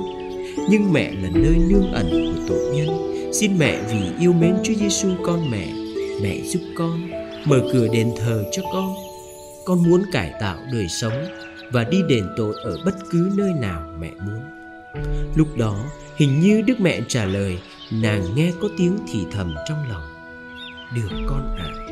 Nhưng 0.70 0.92
mẹ 0.92 1.10
là 1.22 1.28
nơi 1.34 1.56
nương 1.68 1.92
ẩn 1.92 2.10
của 2.10 2.42
tội 2.48 2.76
nhân. 2.76 2.88
Xin 3.32 3.58
mẹ 3.58 3.78
vì 3.90 3.98
yêu 4.20 4.32
mến 4.32 4.54
Chúa 4.62 4.74
Giêsu 4.74 5.08
con 5.22 5.50
mẹ 5.50 5.66
Mẹ 6.22 6.40
giúp 6.44 6.60
con, 6.74 7.10
Mở 7.44 7.60
cửa 7.72 7.88
đền 7.92 8.10
thờ 8.16 8.44
cho 8.52 8.62
con. 8.72 9.07
Con 9.68 9.82
muốn 9.82 10.02
cải 10.12 10.32
tạo 10.40 10.58
đời 10.72 10.88
sống 10.88 11.24
Và 11.72 11.84
đi 11.84 12.02
đền 12.08 12.24
tội 12.36 12.54
ở 12.62 12.78
bất 12.84 12.94
cứ 13.10 13.30
nơi 13.36 13.52
nào 13.60 13.92
mẹ 14.00 14.10
muốn. 14.26 14.40
Lúc 15.34 15.56
đó, 15.56 15.84
hình 16.16 16.40
như 16.40 16.62
Đức 16.62 16.80
Mẹ 16.80 17.00
trả 17.08 17.24
lời, 17.24 17.58
Nàng 17.90 18.34
nghe 18.34 18.52
có 18.60 18.68
tiếng 18.78 18.98
thì 19.12 19.26
thầm 19.32 19.54
trong 19.68 19.88
lòng. 19.88 20.02
Được 20.94 21.08
con 21.26 21.56
ạ 21.58 21.68
à 21.68 21.88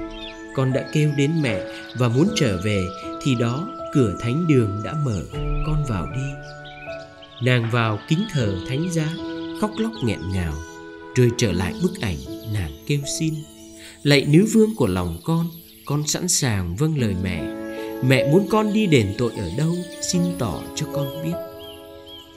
con 0.56 0.72
đã 0.72 0.90
kêu 0.92 1.12
đến 1.16 1.42
mẹ 1.42 1.62
và 1.98 2.08
muốn 2.08 2.28
trở 2.34 2.60
về, 2.64 2.86
thì 3.22 3.34
đó, 3.34 3.68
cửa 3.92 4.16
thánh 4.20 4.46
đường 4.46 4.80
đã 4.84 4.94
mở, 5.04 5.22
con 5.66 5.84
vào 5.88 6.06
đi. 6.14 6.54
Nàng 7.42 7.70
vào 7.70 7.98
kính 8.08 8.24
thờ 8.32 8.58
thánh 8.68 8.92
giá, 8.92 9.08
khóc 9.60 9.70
lóc 9.78 9.92
nghẹn 10.04 10.20
ngào, 10.32 10.54
rồi 11.14 11.30
trở 11.38 11.52
lại 11.52 11.74
bức 11.82 12.00
ảnh 12.00 12.16
nàng 12.52 12.70
kêu 12.86 13.00
xin. 13.18 13.34
Lạy 14.02 14.26
nữ 14.28 14.46
vương 14.52 14.74
của 14.76 14.86
lòng 14.86 15.18
con 15.24 15.46
con 15.84 16.06
sẵn 16.06 16.28
sàng 16.28 16.76
vâng 16.76 16.98
lời 16.98 17.14
mẹ 17.22 17.65
mẹ 18.02 18.32
muốn 18.32 18.46
con 18.50 18.72
đi 18.72 18.86
đền 18.86 19.14
tội 19.18 19.32
ở 19.36 19.50
đâu, 19.56 19.74
xin 20.00 20.22
tỏ 20.38 20.62
cho 20.74 20.86
con 20.92 21.24
biết. 21.24 21.36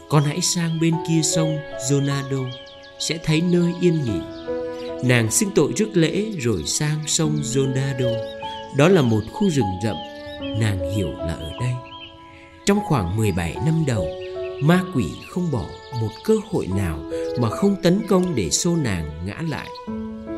Con 0.10 0.24
hãy 0.24 0.42
sang 0.42 0.80
bên 0.82 0.94
kia 1.08 1.22
sông 1.24 1.58
Zonado 1.90 2.50
sẽ 3.00 3.18
thấy 3.24 3.42
nơi 3.42 3.74
yên 3.82 4.04
nghỉ. 4.04 4.20
Nàng 5.04 5.32
xưng 5.32 5.50
tội 5.56 5.72
trước 5.76 5.90
lễ 5.94 6.26
rồi 6.40 6.64
sang 6.66 7.00
sông 7.08 7.40
Zonado 7.42 8.16
Đó 8.78 8.88
là 8.88 9.02
một 9.02 9.22
khu 9.34 9.50
rừng 9.50 9.80
rậm, 9.84 9.96
Nàng 10.60 10.96
hiểu 10.96 11.12
là 11.12 11.34
ở 11.34 11.52
đây. 11.60 11.74
Trong 12.66 12.80
khoảng 12.88 13.18
17 13.18 13.56
năm 13.66 13.84
đầu, 13.88 14.08
Ma 14.64 14.82
quỷ 14.96 15.06
không 15.30 15.52
bỏ 15.52 15.66
một 16.02 16.12
cơ 16.24 16.36
hội 16.52 16.68
nào 16.78 17.00
Mà 17.40 17.50
không 17.50 17.76
tấn 17.84 18.02
công 18.08 18.36
để 18.36 18.50
xô 18.50 18.76
nàng 18.76 19.26
ngã 19.26 19.36
lại. 19.50 19.68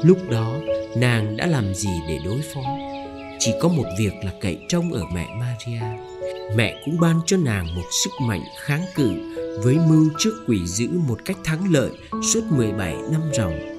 Lúc 0.03 0.17
đó, 0.29 0.55
nàng 0.95 1.37
đã 1.37 1.47
làm 1.47 1.73
gì 1.73 1.89
để 2.07 2.19
đối 2.25 2.41
phó? 2.53 2.90
Chỉ 3.43 3.51
có 3.61 3.67
một 3.67 3.85
việc 3.99 4.13
là 4.23 4.31
cậy 4.41 4.57
trông 4.69 4.93
ở 4.93 5.03
mẹ 5.13 5.27
Maria 5.39 5.81
Mẹ 6.55 6.81
cũng 6.85 6.99
ban 6.99 7.19
cho 7.25 7.37
nàng 7.37 7.75
một 7.75 7.85
sức 8.03 8.11
mạnh 8.21 8.43
kháng 8.59 8.85
cự 8.95 9.11
Với 9.63 9.77
mưu 9.89 10.09
trước 10.19 10.43
quỷ 10.47 10.59
dữ 10.65 10.87
một 11.07 11.25
cách 11.25 11.37
thắng 11.43 11.71
lợi 11.71 11.91
Suốt 12.33 12.41
17 12.49 12.95
năm 13.11 13.21
ròng 13.33 13.71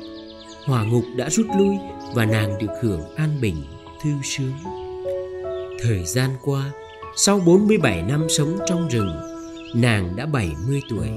hỏa 0.66 0.85
ngục 0.85 1.05
đã 1.16 1.31
rút 1.31 1.46
lui 1.59 1.77
và 2.14 2.27
nàng 2.27 2.59
được 2.59 2.72
hưởng 2.83 3.14
an 3.16 3.40
bình, 3.40 3.57
thư 4.03 4.11
sướng. 4.22 4.53
Thời 5.83 6.05
gian 6.05 6.31
qua, 6.42 6.72
sau 7.16 7.40
47 7.46 8.03
năm 8.03 8.27
sống 8.29 8.59
trong 8.66 8.88
rừng, 8.88 9.11
nàng 9.75 10.16
đã 10.16 10.27
70 10.27 10.81
tuổi. 10.90 11.09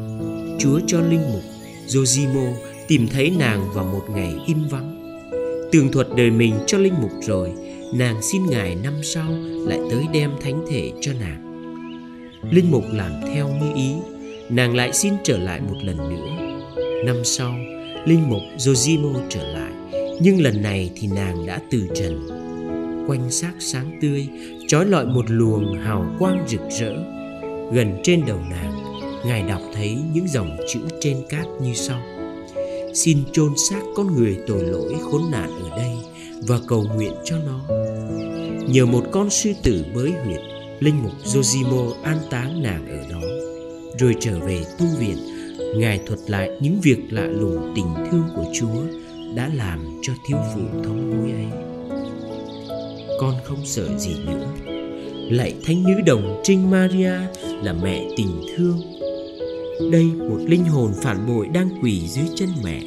Chúa 0.60 0.79
cho 0.88 1.01
linh 1.01 1.34
mục 1.34 1.43
Josimo 1.88 2.53
tìm 2.88 3.08
thấy 3.08 3.29
nàng 3.39 3.69
vào 3.73 3.86
một 3.86 4.05
ngày 4.10 4.36
im 4.47 4.67
vắng. 4.69 5.01
Tường 5.71 5.91
thuật 5.91 6.08
đời 6.15 6.31
mình 6.31 6.55
cho 6.67 6.77
linh 6.77 6.93
mục 7.01 7.12
rồi, 7.21 7.53
nàng 7.93 8.21
xin 8.21 8.45
ngài 8.50 8.76
năm 8.76 8.93
sau 9.04 9.32
lại 9.67 9.80
tới 9.91 10.06
đem 10.13 10.32
thánh 10.41 10.65
thể 10.69 10.91
cho 11.02 11.12
nàng. 11.19 11.41
Linh 12.52 12.71
mục 12.71 12.84
làm 12.91 13.12
theo 13.34 13.50
như 13.50 13.74
ý, 13.76 13.93
nàng 14.50 14.76
lại 14.76 14.93
xin 14.93 15.13
trở 15.24 15.38
lại 15.38 15.62
một 15.62 15.78
lần 15.82 15.98
nữa. 15.98 16.28
Năm 17.06 17.15
sau, 17.24 17.56
linh 18.06 18.30
mục 18.30 18.41
Jojimo 18.58 19.13
trở 19.30 19.48
lại 19.48 19.71
nhưng 20.21 20.41
lần 20.41 20.62
này 20.62 20.91
thì 20.95 21.08
nàng 21.08 21.45
đã 21.45 21.60
từ 21.71 21.88
trần 21.95 22.28
quanh 23.08 23.32
xác 23.32 23.54
sáng 23.60 24.00
tươi 24.02 24.28
trói 24.67 24.86
lọi 24.86 25.06
một 25.06 25.26
luồng 25.28 25.74
hào 25.74 26.15
quang 26.19 26.45
rực 26.48 26.62
rỡ 26.69 26.93
gần 27.71 28.00
trên 28.04 28.26
đầu 28.28 28.39
nàng 28.50 28.74
ngài 29.26 29.43
đọc 29.43 29.62
thấy 29.74 29.98
những 30.13 30.28
dòng 30.28 30.58
chữ 30.74 30.80
trên 31.00 31.17
cát 31.30 31.45
như 31.62 31.74
sau 31.74 32.02
xin 32.93 33.17
chôn 33.32 33.54
xác 33.69 33.82
con 33.95 34.15
người 34.15 34.38
tội 34.48 34.63
lỗi 34.63 34.93
khốn 35.02 35.21
nạn 35.32 35.50
ở 35.63 35.78
đây 35.78 35.95
và 36.47 36.60
cầu 36.67 36.86
nguyện 36.95 37.13
cho 37.23 37.36
nó 37.45 37.75
nhờ 38.67 38.86
một 38.86 39.03
con 39.12 39.29
sư 39.29 39.53
tử 39.63 39.86
mới 39.93 40.12
huyệt, 40.12 40.39
linh 40.79 41.03
mục 41.03 41.13
Josimo 41.23 41.93
an 42.03 42.17
táng 42.29 42.63
nàng 42.63 42.88
ở 42.88 43.10
đó 43.12 43.21
rồi 43.99 44.15
trở 44.19 44.39
về 44.39 44.63
tu 44.79 44.86
viện, 44.99 45.17
Ngài 45.75 45.99
thuật 46.08 46.19
lại 46.27 46.49
những 46.62 46.79
việc 46.81 46.97
lạ 47.10 47.27
lùng 47.27 47.73
tình 47.75 47.93
thương 48.12 48.27
của 48.36 48.45
Chúa 48.53 48.81
đã 49.36 49.49
làm 49.55 49.99
cho 50.01 50.13
thiếu 50.27 50.38
phụ 50.55 50.62
thống 50.84 51.17
hối 51.17 51.31
ấy. 51.31 51.45
Con 53.19 53.34
không 53.43 53.65
sợ 53.65 53.97
gì 53.97 54.15
nữa. 54.25 54.47
Lạy 55.29 55.53
Thánh 55.65 55.84
Nữ 55.84 56.01
Đồng 56.05 56.41
Trinh 56.43 56.71
Maria 56.71 57.13
là 57.63 57.73
mẹ 57.84 58.05
tình 58.17 58.41
thương. 58.55 58.81
Đây, 59.91 60.03
một 60.03 60.39
linh 60.47 60.65
hồn 60.65 60.91
phản 61.01 61.27
bội 61.27 61.47
đang 61.47 61.69
quỳ 61.81 62.08
dưới 62.08 62.25
chân 62.36 62.49
mẹ. 62.63 62.81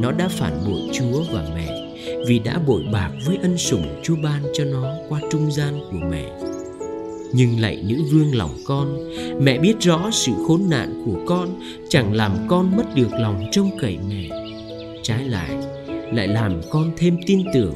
Nó 0.00 0.12
đã 0.12 0.28
phản 0.28 0.64
bội 0.66 0.80
Chúa 0.92 1.22
và 1.32 1.48
mẹ 1.54 1.79
vì 2.26 2.38
đã 2.38 2.58
bội 2.66 2.82
bạc 2.92 3.10
với 3.26 3.38
ân 3.42 3.58
sủng 3.58 4.00
Chúa 4.02 4.16
ban 4.22 4.42
cho 4.54 4.64
nó 4.64 4.94
qua 5.08 5.20
trung 5.30 5.50
gian 5.50 5.80
của 5.90 5.98
mẹ. 6.10 6.24
Nhưng 7.32 7.60
lại 7.60 7.84
nữ 7.88 7.96
vương 8.12 8.34
lòng 8.34 8.54
con, 8.64 9.10
mẹ 9.44 9.58
biết 9.58 9.74
rõ 9.80 10.10
sự 10.12 10.32
khốn 10.46 10.62
nạn 10.70 11.02
của 11.06 11.20
con 11.26 11.60
chẳng 11.88 12.14
làm 12.14 12.32
con 12.48 12.76
mất 12.76 12.84
được 12.94 13.12
lòng 13.12 13.44
trông 13.52 13.70
cậy 13.80 13.98
mẹ. 14.08 14.28
Trái 15.02 15.24
lại 15.24 15.50
lại 16.12 16.28
làm 16.28 16.60
con 16.70 16.90
thêm 16.96 17.16
tin 17.26 17.42
tưởng, 17.54 17.74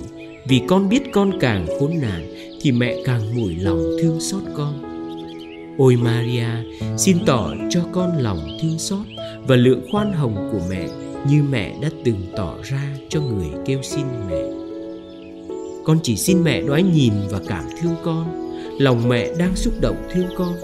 vì 0.49 0.61
con 0.69 0.89
biết 0.89 1.03
con 1.13 1.41
càng 1.41 1.67
khốn 1.81 1.91
nạn 2.03 2.35
thì 2.61 2.73
mẹ 2.73 2.97
càng 3.05 3.37
mủi 3.37 3.57
lòng 3.57 3.83
thương 4.03 4.21
xót 4.21 4.43
con. 4.55 4.95
Ôi 5.79 5.97
maria, 5.97 6.49
xin 6.97 7.17
tỏ 7.27 7.55
cho 7.71 7.81
con 7.93 8.19
lòng 8.19 8.59
thương 8.63 8.79
xót 8.79 9.07
và 9.47 9.57
lượng 9.57 9.87
khoan 9.91 10.13
hồng 10.13 10.49
của 10.53 10.61
mẹ 10.71 10.89
như 11.29 11.43
mẹ 11.43 11.75
đã 11.81 11.89
từng 12.05 12.27
tỏ 12.37 12.55
ra 12.63 12.83
cho 13.09 13.21
người 13.21 13.49
kêu 13.65 13.83
xin 13.83 14.07
mẹ. 14.31 14.43
Con 15.85 15.99
chỉ 16.03 16.17
xin 16.17 16.43
mẹ 16.45 16.61
nói 16.61 16.83
nhìn 16.83 17.13
và 17.31 17.41
cảm 17.49 17.65
thương 17.81 17.95
con. 18.03 18.51
Lòng 18.79 19.09
mẹ 19.09 19.29
đang 19.39 19.57
xúc 19.57 19.75
động 19.81 20.09
thương 20.13 20.29
con, 20.37 20.55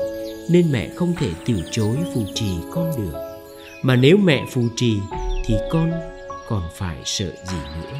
nên 0.51 0.73
mẹ 0.73 0.89
không 0.89 1.15
thể 1.19 1.29
từ 1.47 1.55
chối 1.71 1.97
phù 2.15 2.23
trì 2.35 2.51
con 2.73 2.91
được. 2.97 3.19
Mà 3.83 3.97
nếu 3.97 4.17
mẹ 4.17 4.45
phù 4.51 4.63
trì, 4.77 4.97
thì 5.47 5.55
con 5.71 5.93
còn 6.49 6.63
phải 6.75 6.97
sợ 7.05 7.33
gì 7.45 7.57
nữa? 7.77 7.99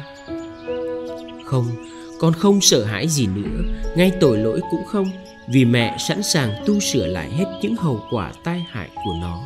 Không, 1.45 1.65
con 2.19 2.33
không 2.33 2.61
sợ 2.61 2.85
hãi 2.85 3.07
gì 3.07 3.27
nữa. 3.27 3.63
Ngay 3.95 4.11
tội 4.19 4.37
lỗi 4.37 4.61
cũng 4.71 4.85
không, 4.85 5.11
vì 5.47 5.65
mẹ 5.65 5.97
sẵn 5.99 6.23
sàng 6.23 6.53
tu 6.65 6.79
sửa 6.79 7.07
lại 7.07 7.29
hết 7.31 7.45
những 7.61 7.75
hậu 7.75 8.03
quả 8.11 8.31
tai 8.43 8.65
hại 8.69 8.89
của 8.95 9.13
nó 9.21 9.41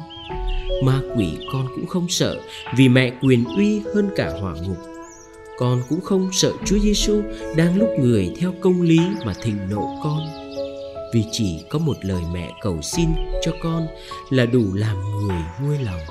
ma 0.83 1.01
quỷ 1.15 1.27
con 1.53 1.67
cũng 1.75 1.87
không 1.87 2.09
sợ, 2.09 2.41
vì 2.77 2.89
mẹ 2.89 3.11
quyền 3.21 3.43
uy 3.57 3.81
hơn 3.95 4.09
cả 4.15 4.33
hỏa 4.41 4.53
ngục. 4.53 4.77
Con 5.57 5.81
cũng 5.89 6.01
không 6.01 6.29
sợ 6.33 6.51
Chúa 6.65 6.79
Giêsu 6.79 7.21
đang 7.55 7.77
lúc 7.77 7.89
người 7.99 8.33
theo 8.39 8.53
công 8.61 8.81
lý 8.81 8.99
mà 9.25 9.33
thịnh 9.43 9.57
nộ 9.69 9.99
con. 10.03 10.19
Vì 11.13 11.23
chỉ 11.31 11.63
có 11.69 11.79
một 11.79 11.97
lời 12.01 12.21
mẹ 12.33 12.51
cầu 12.61 12.81
xin 12.81 13.09
cho 13.41 13.51
con 13.63 13.87
là 14.29 14.45
đủ 14.45 14.63
làm 14.73 14.97
người 15.01 15.41
nguôi 15.61 15.77
lòng. 15.79 16.01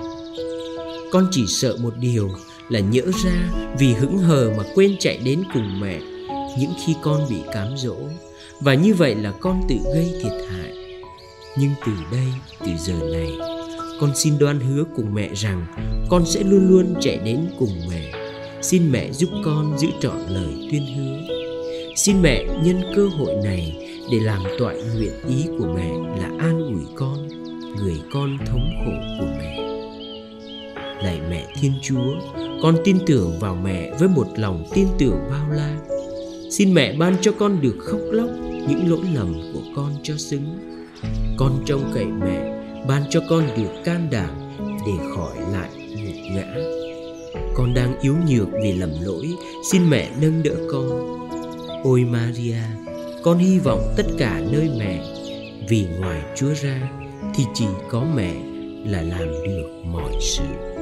Con 1.12 1.29
chỉ 1.31 1.44
sợ 1.48 1.77
một 1.81 1.94
điều 2.00 2.29
là 2.68 2.81
nhỡ 2.81 3.03
ra 3.24 3.50
vì 3.79 3.92
hững 3.92 4.18
hờ 4.18 4.50
mà 4.57 4.64
quên 4.74 4.96
chạy 5.00 5.18
đến 5.24 5.42
cùng 5.55 5.81
mẹ, 5.81 6.00
những 6.59 6.72
khi 6.87 6.94
con 7.03 7.20
bị 7.31 7.37
cám 7.53 7.68
dỗ. 7.77 7.96
Và 8.61 8.74
như 8.74 8.94
vậy 8.94 9.14
là 9.14 9.33
con 9.40 9.62
tự 9.68 9.77
gây 9.94 10.14
thiệt 10.22 10.33
hại. 10.50 10.72
Nhưng 11.59 11.70
từ 11.87 11.92
đây, 12.12 12.27
từ 12.61 12.72
giờ 12.79 12.94
này 13.12 13.53
con 14.00 14.11
xin 14.14 14.38
đoan 14.38 14.61
hứa 14.61 14.85
cùng 14.96 15.14
mẹ 15.14 15.30
rằng 15.35 15.66
con 16.09 16.26
sẽ 16.26 16.42
luôn 16.42 16.68
luôn 16.68 16.94
chạy 17.00 17.18
đến 17.24 17.46
cùng 17.59 17.70
mẹ. 17.90 18.12
Xin 18.62 18.92
mẹ 18.92 19.12
giúp 19.12 19.28
con 19.44 19.78
giữ 19.78 19.88
trọn 20.00 20.16
lời 20.28 20.68
tuyên 20.70 20.87
hứa. 20.96 21.18
Xin 21.96 22.22
mẹ 22.22 22.44
nhân 22.64 22.83
cơ 22.96 23.09
hội 23.18 23.35
này 23.44 23.76
để 24.12 24.20
làm 24.20 24.42
toại 24.59 24.76
nguyện 24.94 25.12
ý 25.28 25.44
của 25.59 25.66
mẹ 25.74 25.90
là 26.20 26.30
an 26.38 26.61
ủi 26.61 26.85
con, 26.96 27.28
người 27.76 27.96
con 28.12 28.38
thống 28.46 28.70
khổ 28.85 28.92
của 29.20 29.26
mẹ. 29.38 29.59
Lạy 31.02 31.20
mẹ 31.30 31.46
thiên 31.61 31.72
chúa, 31.83 32.14
con 32.62 32.76
tin 32.85 32.98
tưởng 33.07 33.38
vào 33.40 33.59
mẹ 33.64 33.90
với 33.98 34.09
một 34.09 34.26
lòng 34.37 34.64
tin 34.74 34.87
tưởng 34.98 35.18
bao 35.30 35.50
la. 35.50 35.76
Xin 36.50 36.74
mẹ 36.74 36.96
ban 36.96 37.16
cho 37.20 37.33
con 37.33 37.61
được 37.61 37.76
khóc 37.78 38.00
lóc 38.12 38.28
những 38.68 38.90
lỗi 38.90 39.04
lầm 39.14 39.35
của 39.54 39.62
con 39.76 39.92
cho 40.02 40.16
xứng. 40.16 40.59
Con 41.37 41.62
trông 41.66 41.90
cậy 41.94 42.04
mẹ 42.04 42.53
ban 42.88 43.02
cho 43.10 43.20
con 43.28 43.46
được 43.56 43.84
can 43.84 44.08
đảm 44.10 44.30
để 44.60 44.92
khỏi 45.16 45.36
lại 45.52 45.70
ngục 45.76 46.16
ngã 46.34 46.74
con 47.54 47.74
đang 47.74 48.00
yếu 48.00 48.16
nhược 48.28 48.48
vì 48.62 48.72
lầm 48.72 48.90
lỗi, 49.00 49.30
xin 49.72 49.90
mẹ 49.90 50.08
nâng 50.20 50.42
đỡ 50.42 50.54
con. 50.70 51.18
Ôi 51.84 52.04
maria, 52.04 52.56
con 53.22 53.38
hy 53.38 53.58
vọng 53.58 53.94
tất 53.96 54.06
cả 54.18 54.42
nơi 54.52 54.70
mẹ, 54.78 55.02
vì 55.68 55.86
ngoài 56.00 56.22
chúa 56.36 56.54
ra 56.62 56.90
thì 57.34 57.44
chỉ 57.54 57.66
có 57.90 58.04
mẹ 58.14 58.34
là 58.84 59.02
làm 59.02 59.28
được 59.28 59.82
mọi 59.84 60.12
sự. 60.20 60.73